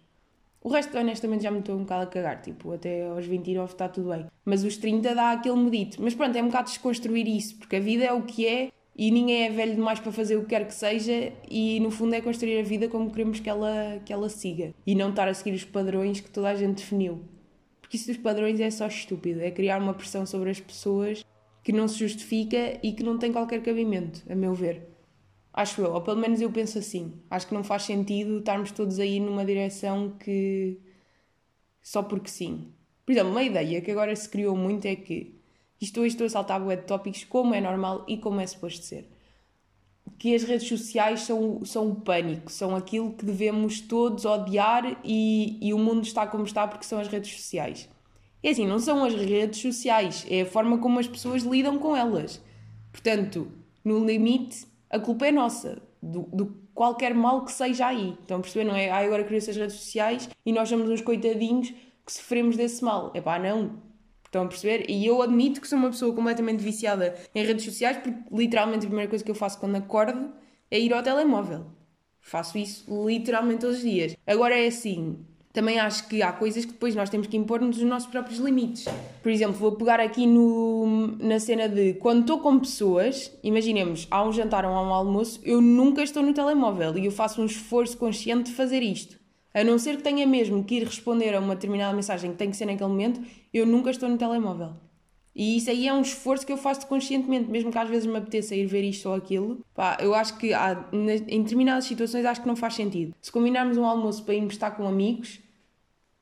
O 0.66 0.68
resto, 0.68 0.98
honestamente, 0.98 1.44
já 1.44 1.50
me 1.52 1.60
estou 1.60 1.76
um 1.76 1.82
bocado 1.82 2.02
a 2.02 2.06
cagar. 2.06 2.42
Tipo, 2.42 2.72
até 2.72 3.06
aos 3.06 3.24
29 3.24 3.72
está 3.72 3.88
tudo 3.88 4.10
bem. 4.10 4.26
Mas 4.44 4.64
os 4.64 4.76
30 4.76 5.14
dá 5.14 5.30
aquele 5.30 5.54
medito. 5.54 6.02
Mas 6.02 6.12
pronto, 6.12 6.36
é 6.36 6.42
um 6.42 6.46
bocado 6.46 6.70
desconstruir 6.70 7.28
isso, 7.28 7.54
porque 7.54 7.76
a 7.76 7.78
vida 7.78 8.02
é 8.02 8.12
o 8.12 8.22
que 8.22 8.44
é 8.48 8.72
e 8.96 9.12
ninguém 9.12 9.44
é 9.44 9.48
velho 9.48 9.76
demais 9.76 10.00
para 10.00 10.10
fazer 10.10 10.34
o 10.34 10.40
que 10.40 10.48
quer 10.48 10.66
que 10.66 10.74
seja 10.74 11.32
e 11.48 11.78
no 11.78 11.92
fundo 11.92 12.16
é 12.16 12.20
construir 12.20 12.58
a 12.58 12.64
vida 12.64 12.88
como 12.88 13.12
queremos 13.12 13.38
que 13.38 13.48
ela, 13.48 14.02
que 14.04 14.12
ela 14.12 14.28
siga 14.28 14.74
e 14.84 14.96
não 14.96 15.10
estar 15.10 15.28
a 15.28 15.34
seguir 15.34 15.54
os 15.54 15.62
padrões 15.62 16.18
que 16.18 16.30
toda 16.30 16.48
a 16.48 16.54
gente 16.56 16.78
definiu. 16.78 17.20
Porque 17.80 17.96
isso 17.96 18.08
dos 18.08 18.16
padrões 18.16 18.58
é 18.58 18.68
só 18.68 18.88
estúpido, 18.88 19.42
é 19.42 19.52
criar 19.52 19.80
uma 19.80 19.94
pressão 19.94 20.26
sobre 20.26 20.50
as 20.50 20.58
pessoas 20.58 21.24
que 21.62 21.70
não 21.70 21.86
se 21.86 21.96
justifica 22.00 22.76
e 22.82 22.90
que 22.90 23.04
não 23.04 23.18
tem 23.18 23.30
qualquer 23.30 23.62
cabimento, 23.62 24.20
a 24.28 24.34
meu 24.34 24.52
ver. 24.52 24.95
Acho 25.56 25.80
eu, 25.80 25.94
ou 25.94 26.02
pelo 26.02 26.18
menos 26.18 26.38
eu 26.42 26.52
penso 26.52 26.78
assim. 26.78 27.14
Acho 27.30 27.46
que 27.46 27.54
não 27.54 27.64
faz 27.64 27.84
sentido 27.84 28.40
estarmos 28.40 28.70
todos 28.70 28.98
aí 29.00 29.18
numa 29.18 29.42
direção 29.42 30.10
que. 30.18 30.78
só 31.82 32.02
porque 32.02 32.28
sim. 32.28 32.74
Por 33.06 33.12
exemplo, 33.12 33.30
uma 33.30 33.42
ideia 33.42 33.80
que 33.80 33.90
agora 33.90 34.14
se 34.14 34.28
criou 34.28 34.54
muito 34.54 34.84
é 34.86 34.94
que. 34.94 35.34
Isto 35.80 36.00
hoje 36.00 36.14
estou 36.14 36.26
a 36.26 36.30
saltar 36.30 36.64
web 36.64 36.84
tópicos 36.86 37.24
como 37.24 37.54
é 37.54 37.60
normal 37.60 38.04
e 38.06 38.18
como 38.18 38.40
é 38.40 38.46
suposto 38.46 38.84
ser. 38.84 39.10
Que 40.18 40.34
as 40.34 40.42
redes 40.44 40.68
sociais 40.68 41.20
são, 41.20 41.64
são 41.64 41.90
o 41.90 41.96
pânico, 41.96 42.50
são 42.50 42.76
aquilo 42.76 43.12
que 43.14 43.24
devemos 43.24 43.80
todos 43.80 44.24
odiar 44.24 45.00
e, 45.04 45.58
e 45.60 45.74
o 45.74 45.78
mundo 45.78 46.04
está 46.04 46.26
como 46.26 46.44
está 46.44 46.66
porque 46.68 46.84
são 46.84 46.98
as 46.98 47.08
redes 47.08 47.34
sociais. 47.34 47.88
É 48.42 48.50
assim, 48.50 48.66
não 48.66 48.78
são 48.78 49.04
as 49.04 49.14
redes 49.14 49.60
sociais, 49.60 50.26
é 50.30 50.42
a 50.42 50.46
forma 50.46 50.78
como 50.78 50.98
as 50.98 51.08
pessoas 51.08 51.42
lidam 51.42 51.78
com 51.78 51.96
elas. 51.96 52.42
Portanto, 52.92 53.50
no 53.84 54.04
limite, 54.04 54.66
a 54.90 54.98
culpa 54.98 55.26
é 55.26 55.32
nossa, 55.32 55.82
do, 56.02 56.22
do 56.32 56.56
qualquer 56.74 57.14
mal 57.14 57.44
que 57.44 57.52
seja 57.52 57.86
aí. 57.88 58.16
Estão 58.20 58.38
a 58.38 58.40
perceber? 58.40 58.64
Não 58.64 58.76
é? 58.76 58.90
Ah, 58.90 58.98
agora 58.98 59.24
criou-se 59.24 59.50
as 59.50 59.56
redes 59.56 59.76
sociais 59.76 60.28
e 60.44 60.52
nós 60.52 60.68
somos 60.68 60.88
uns 60.88 61.00
coitadinhos 61.00 61.72
que 62.04 62.12
sofremos 62.12 62.56
desse 62.56 62.84
mal. 62.84 63.10
É 63.14 63.20
pá, 63.20 63.38
não. 63.38 63.82
Estão 64.24 64.44
a 64.44 64.48
perceber? 64.48 64.90
E 64.90 65.06
eu 65.06 65.22
admito 65.22 65.60
que 65.60 65.68
sou 65.68 65.78
uma 65.78 65.90
pessoa 65.90 66.14
completamente 66.14 66.62
viciada 66.62 67.14
em 67.34 67.44
redes 67.44 67.64
sociais, 67.64 67.96
porque 67.96 68.14
literalmente 68.30 68.84
a 68.84 68.88
primeira 68.88 69.08
coisa 69.08 69.24
que 69.24 69.30
eu 69.30 69.34
faço 69.34 69.58
quando 69.58 69.76
acordo 69.76 70.32
é 70.70 70.78
ir 70.78 70.92
ao 70.92 71.02
telemóvel. 71.02 71.66
Faço 72.20 72.58
isso 72.58 72.84
literalmente 73.06 73.60
todos 73.60 73.76
os 73.76 73.82
dias. 73.82 74.16
Agora 74.26 74.58
é 74.58 74.66
assim, 74.66 75.24
também 75.56 75.78
acho 75.78 76.06
que 76.06 76.20
há 76.20 76.30
coisas 76.30 76.66
que 76.66 76.72
depois 76.72 76.94
nós 76.94 77.08
temos 77.08 77.28
que 77.28 77.34
impor-nos 77.34 77.78
os 77.78 77.82
nossos 77.82 78.10
próprios 78.10 78.38
limites. 78.38 78.84
Por 79.22 79.32
exemplo, 79.32 79.54
vou 79.54 79.72
pegar 79.72 79.98
aqui 79.98 80.26
no, 80.26 81.16
na 81.18 81.40
cena 81.40 81.66
de 81.66 81.94
quando 81.94 82.20
estou 82.20 82.40
com 82.40 82.58
pessoas, 82.58 83.32
imaginemos, 83.42 84.06
há 84.10 84.22
um 84.22 84.30
jantar 84.30 84.66
ou 84.66 84.70
há 84.74 84.82
um 84.82 84.92
almoço, 84.92 85.40
eu 85.42 85.62
nunca 85.62 86.02
estou 86.02 86.22
no 86.22 86.34
telemóvel 86.34 86.98
e 86.98 87.06
eu 87.06 87.10
faço 87.10 87.40
um 87.40 87.46
esforço 87.46 87.96
consciente 87.96 88.50
de 88.50 88.52
fazer 88.54 88.82
isto. 88.82 89.18
A 89.54 89.64
não 89.64 89.78
ser 89.78 89.96
que 89.96 90.02
tenha 90.02 90.26
mesmo 90.26 90.62
que 90.62 90.74
ir 90.74 90.84
responder 90.84 91.34
a 91.34 91.40
uma 91.40 91.54
determinada 91.54 91.96
mensagem 91.96 92.32
que 92.32 92.36
tem 92.36 92.50
que 92.50 92.56
ser 92.58 92.66
naquele 92.66 92.90
momento, 92.90 93.22
eu 93.54 93.64
nunca 93.64 93.90
estou 93.90 94.10
no 94.10 94.18
telemóvel. 94.18 94.74
E 95.34 95.56
isso 95.56 95.70
aí 95.70 95.88
é 95.88 95.92
um 95.92 96.02
esforço 96.02 96.44
que 96.44 96.52
eu 96.52 96.58
faço 96.58 96.86
conscientemente, 96.86 97.50
mesmo 97.50 97.72
que 97.72 97.78
às 97.78 97.88
vezes 97.88 98.06
me 98.06 98.18
apeteça 98.18 98.54
ir 98.54 98.66
ver 98.66 98.84
isto 98.84 99.08
ou 99.08 99.14
aquilo. 99.14 99.64
Pá, 99.74 99.96
eu 100.00 100.14
acho 100.14 100.36
que 100.36 100.52
há, 100.52 100.86
em 100.92 101.42
determinadas 101.42 101.86
situações 101.86 102.26
acho 102.26 102.42
que 102.42 102.46
não 102.46 102.56
faz 102.56 102.74
sentido. 102.74 103.14
Se 103.22 103.32
combinarmos 103.32 103.78
um 103.78 103.86
almoço 103.86 104.22
para 104.22 104.34
irmos 104.34 104.52
estar 104.52 104.72
com 104.72 104.86
amigos, 104.86 105.40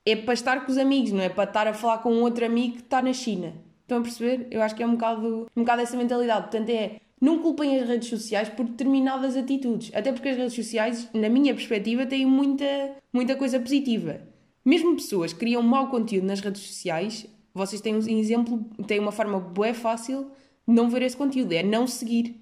é 0.05 0.15
para 0.15 0.33
estar 0.33 0.65
com 0.65 0.71
os 0.71 0.77
amigos, 0.77 1.11
não 1.11 1.21
é 1.21 1.29
para 1.29 1.45
estar 1.45 1.67
a 1.67 1.73
falar 1.73 1.97
com 1.99 2.13
um 2.13 2.21
outro 2.21 2.45
amigo 2.45 2.75
que 2.75 2.81
está 2.81 3.01
na 3.01 3.13
China. 3.13 3.53
Estão 3.81 3.99
a 3.99 4.01
perceber? 4.01 4.47
Eu 4.51 4.61
acho 4.61 4.75
que 4.75 4.83
é 4.83 4.87
um 4.87 4.91
bocado, 4.91 5.47
um 5.55 5.61
bocado 5.61 5.81
essa 5.81 5.97
mentalidade. 5.97 6.43
Portanto, 6.43 6.69
é 6.69 7.01
não 7.19 7.39
culpem 7.39 7.79
as 7.79 7.87
redes 7.87 8.09
sociais 8.09 8.49
por 8.49 8.65
determinadas 8.65 9.35
atitudes. 9.35 9.91
Até 9.93 10.11
porque 10.11 10.29
as 10.29 10.37
redes 10.37 10.53
sociais, 10.53 11.09
na 11.13 11.29
minha 11.29 11.53
perspectiva, 11.53 12.05
têm 12.05 12.25
muita, 12.25 12.65
muita 13.11 13.35
coisa 13.35 13.59
positiva. 13.59 14.21
Mesmo 14.63 14.95
pessoas 14.95 15.33
que 15.33 15.39
criam 15.39 15.61
mau 15.61 15.89
conteúdo 15.89 16.25
nas 16.25 16.39
redes 16.39 16.61
sociais, 16.61 17.25
vocês 17.53 17.81
têm 17.81 17.95
um 17.95 17.99
exemplo, 17.99 18.63
têm 18.85 18.99
uma 18.99 19.11
forma 19.11 19.39
bué 19.39 19.73
fácil 19.73 20.31
de 20.67 20.73
não 20.73 20.89
ver 20.89 21.03
esse 21.03 21.15
conteúdo, 21.15 21.53
é 21.53 21.63
não 21.63 21.87
seguir. 21.87 22.35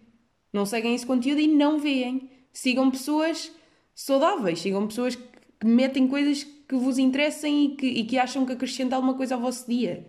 Não 0.52 0.66
seguem 0.66 0.96
esse 0.96 1.06
conteúdo 1.06 1.40
e 1.40 1.48
não 1.48 1.80
veem. 1.80 2.30
Sigam 2.52 2.90
pessoas 2.90 3.52
saudáveis, 3.94 4.60
sigam 4.60 4.88
pessoas 4.88 5.16
que 5.16 5.66
metem 5.66 6.08
coisas 6.08 6.46
que 6.74 6.84
vos 6.84 6.98
interessem 6.98 7.66
e 7.66 7.70
que, 7.76 7.86
e 7.86 8.04
que 8.04 8.18
acham 8.18 8.46
que 8.46 8.54
acrescentam 8.54 8.98
alguma 8.98 9.14
coisa 9.14 9.36
ao 9.36 9.42
vosso 9.42 9.70
dia. 9.70 10.08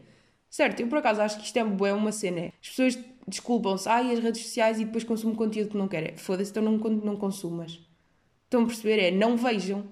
Certo, 0.48 0.80
eu 0.80 0.88
por 0.88 0.98
acaso 0.98 1.20
acho 1.20 1.38
que 1.38 1.44
isto 1.44 1.56
é, 1.56 1.92
uma 1.92 2.12
cena. 2.12 2.52
As 2.62 2.68
pessoas 2.68 2.98
desculpam-se, 3.28 3.88
ai, 3.88 4.12
as 4.12 4.18
redes 4.18 4.42
sociais 4.42 4.80
e 4.80 4.84
depois 4.84 5.04
consumem 5.04 5.36
conteúdo 5.36 5.70
que 5.70 5.76
não 5.76 5.88
querem. 5.88 6.16
Foda-se, 6.16 6.50
então 6.50 6.62
não, 6.62 6.78
não 6.78 7.16
consumas. 7.16 7.80
Estão 8.44 8.62
a 8.62 8.66
perceber? 8.66 8.98
É, 8.98 9.10
não 9.10 9.36
vejam 9.36 9.84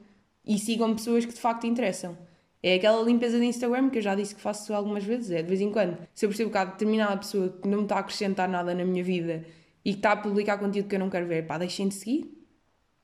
e 0.46 0.58
sigam 0.58 0.94
pessoas 0.94 1.26
que 1.26 1.34
de 1.34 1.40
facto 1.40 1.66
interessam. 1.66 2.16
É 2.62 2.76
aquela 2.76 3.02
limpeza 3.02 3.38
de 3.38 3.44
Instagram 3.44 3.90
que 3.90 3.98
eu 3.98 4.02
já 4.02 4.14
disse 4.14 4.34
que 4.34 4.40
faço 4.40 4.72
algumas 4.72 5.04
vezes. 5.04 5.30
É 5.30 5.42
de 5.42 5.48
vez 5.48 5.60
em 5.60 5.70
quando. 5.70 5.98
Se 6.14 6.24
eu 6.24 6.30
percebo 6.30 6.50
que 6.50 6.56
há 6.56 6.64
determinada 6.64 7.16
pessoa 7.18 7.50
que 7.50 7.68
não 7.68 7.78
me 7.78 7.84
está 7.84 7.96
a 7.96 7.98
acrescentar 7.98 8.48
nada 8.48 8.74
na 8.74 8.84
minha 8.84 9.02
vida 9.04 9.44
e 9.84 9.92
que 9.92 9.98
está 9.98 10.12
a 10.12 10.16
publicar 10.16 10.58
conteúdo 10.58 10.88
que 10.88 10.94
eu 10.94 11.00
não 11.00 11.10
quero 11.10 11.26
ver, 11.26 11.46
pá, 11.46 11.58
deixem 11.58 11.88
de 11.88 11.94
seguir. 11.94 12.41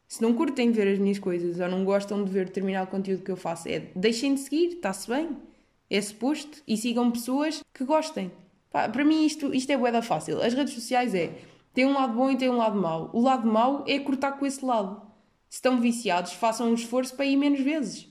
Se 0.08 0.22
não 0.22 0.32
curtem 0.32 0.72
ver 0.72 0.88
as 0.88 0.98
minhas 0.98 1.18
coisas 1.18 1.60
ou 1.60 1.68
não 1.68 1.84
gostam 1.84 2.24
de 2.24 2.30
ver 2.30 2.46
determinado 2.46 2.90
conteúdo 2.90 3.22
que 3.22 3.30
eu 3.30 3.36
faço, 3.36 3.68
é 3.68 3.90
deixem 3.94 4.34
de 4.34 4.40
seguir, 4.40 4.68
está-se 4.68 5.06
bem. 5.06 5.36
É 5.90 6.00
suposto. 6.00 6.62
E 6.66 6.78
sigam 6.78 7.10
pessoas 7.10 7.62
que 7.74 7.84
gostem. 7.84 8.32
Pá, 8.70 8.88
para 8.88 9.04
mim 9.04 9.26
isto, 9.26 9.54
isto 9.54 9.70
é 9.70 9.76
boeda 9.76 10.00
fácil. 10.00 10.42
As 10.42 10.54
redes 10.54 10.72
sociais 10.72 11.14
é, 11.14 11.34
tem 11.74 11.84
um 11.84 11.92
lado 11.92 12.14
bom 12.14 12.30
e 12.30 12.38
tem 12.38 12.48
um 12.48 12.56
lado 12.56 12.80
mau. 12.80 13.10
O 13.12 13.20
lado 13.20 13.46
mau 13.46 13.84
é 13.86 13.98
cortar 13.98 14.32
com 14.32 14.46
esse 14.46 14.64
lado. 14.64 15.02
Se 15.46 15.56
estão 15.56 15.78
viciados, 15.78 16.32
façam 16.32 16.70
um 16.70 16.74
esforço 16.74 17.14
para 17.14 17.26
ir 17.26 17.36
menos 17.36 17.60
vezes. 17.60 18.08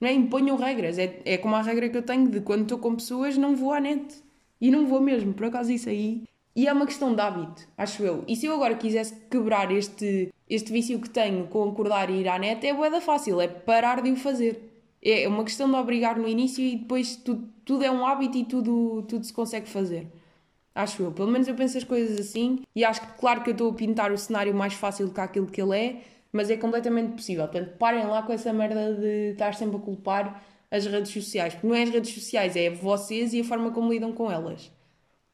Não 0.00 0.08
é? 0.08 0.12
Imponham 0.12 0.56
regras. 0.56 0.96
É, 0.96 1.22
é 1.24 1.38
como 1.38 1.56
a 1.56 1.62
regra 1.62 1.88
que 1.88 1.96
eu 1.96 2.02
tenho 2.02 2.28
de 2.28 2.40
quando 2.40 2.62
estou 2.62 2.78
com 2.78 2.94
pessoas 2.94 3.36
não 3.36 3.56
vou 3.56 3.72
à 3.72 3.80
net. 3.80 4.14
E 4.60 4.70
não 4.70 4.86
vou 4.86 5.00
mesmo. 5.00 5.34
Por 5.34 5.46
acaso 5.46 5.72
isso 5.72 5.88
aí 5.88 6.22
e 6.54 6.66
é 6.66 6.72
uma 6.72 6.86
questão 6.86 7.14
de 7.14 7.20
hábito, 7.20 7.66
acho 7.76 8.02
eu. 8.02 8.24
E 8.28 8.36
se 8.36 8.46
eu 8.46 8.54
agora 8.54 8.74
quisesse 8.74 9.14
quebrar 9.30 9.70
este, 9.72 10.32
este 10.48 10.70
vício 10.70 11.00
que 11.00 11.08
tenho 11.08 11.46
com 11.46 11.68
acordar 11.70 12.10
e 12.10 12.20
ir 12.20 12.28
à 12.28 12.38
net, 12.38 12.66
é 12.66 12.74
boeda 12.74 13.00
fácil, 13.00 13.40
é 13.40 13.48
parar 13.48 14.02
de 14.02 14.10
o 14.10 14.16
fazer. 14.16 14.70
É 15.02 15.26
uma 15.26 15.44
questão 15.44 15.68
de 15.68 15.76
obrigar 15.76 16.16
no 16.18 16.28
início 16.28 16.62
e 16.62 16.76
depois 16.76 17.16
tudo, 17.16 17.48
tudo 17.64 17.84
é 17.84 17.90
um 17.90 18.06
hábito 18.06 18.36
e 18.36 18.44
tudo, 18.44 19.02
tudo 19.08 19.24
se 19.24 19.32
consegue 19.32 19.68
fazer. 19.68 20.06
Acho 20.74 21.02
eu. 21.02 21.12
Pelo 21.12 21.30
menos 21.30 21.48
eu 21.48 21.54
penso 21.54 21.78
as 21.78 21.84
coisas 21.84 22.20
assim 22.20 22.62
e 22.74 22.84
acho 22.84 23.00
que, 23.00 23.18
claro 23.18 23.42
que 23.42 23.50
eu 23.50 23.52
estou 23.52 23.70
a 23.70 23.74
pintar 23.74 24.12
o 24.12 24.18
cenário 24.18 24.54
mais 24.54 24.74
fácil 24.74 25.06
do 25.08 25.14
que 25.14 25.20
aquilo 25.20 25.46
que 25.46 25.60
ele 25.60 25.76
é, 25.76 26.02
mas 26.30 26.50
é 26.50 26.56
completamente 26.56 27.12
possível. 27.12 27.48
Portanto, 27.48 27.76
parem 27.78 28.06
lá 28.06 28.22
com 28.22 28.32
essa 28.32 28.52
merda 28.52 28.94
de 28.94 29.32
estar 29.32 29.54
sempre 29.54 29.76
a 29.76 29.80
culpar 29.80 30.44
as 30.70 30.86
redes 30.86 31.12
sociais. 31.12 31.54
Porque 31.54 31.66
não 31.66 31.74
é 31.74 31.82
as 31.82 31.90
redes 31.90 32.12
sociais, 32.14 32.56
é 32.56 32.70
vocês 32.70 33.34
e 33.34 33.40
a 33.40 33.44
forma 33.44 33.70
como 33.70 33.92
lidam 33.92 34.12
com 34.12 34.30
elas. 34.30 34.70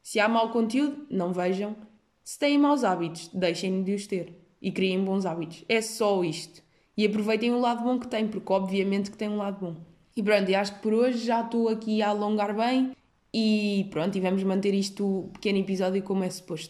Se 0.01 0.19
há 0.19 0.27
mau 0.27 0.49
conteúdo, 0.49 1.05
não 1.09 1.33
vejam. 1.33 1.75
Se 2.23 2.37
têm 2.37 2.57
maus 2.57 2.83
hábitos, 2.83 3.29
deixem 3.33 3.83
de 3.83 3.93
os 3.93 4.07
ter 4.07 4.33
e 4.61 4.71
criem 4.71 5.03
bons 5.03 5.25
hábitos. 5.25 5.63
É 5.67 5.81
só 5.81 6.23
isto. 6.23 6.61
E 6.95 7.05
aproveitem 7.05 7.53
o 7.53 7.59
lado 7.59 7.83
bom 7.83 7.97
que 7.97 8.07
tem, 8.07 8.27
porque 8.27 8.51
obviamente 8.51 9.09
que 9.09 9.17
tem 9.17 9.29
um 9.29 9.37
lado 9.37 9.59
bom. 9.59 9.75
E 10.15 10.21
pronto, 10.21 10.53
acho 10.53 10.75
que 10.75 10.81
por 10.81 10.93
hoje 10.93 11.25
já 11.25 11.41
estou 11.41 11.69
aqui 11.69 12.01
a 12.01 12.09
alongar 12.09 12.55
bem 12.55 12.91
e 13.33 13.87
pronto, 13.89 14.17
e 14.17 14.21
vamos 14.21 14.43
manter 14.43 14.73
isto 14.73 15.29
pequeno 15.33 15.59
episódio 15.59 16.03
como 16.03 16.23
é 16.23 16.29
suposto. 16.29 16.67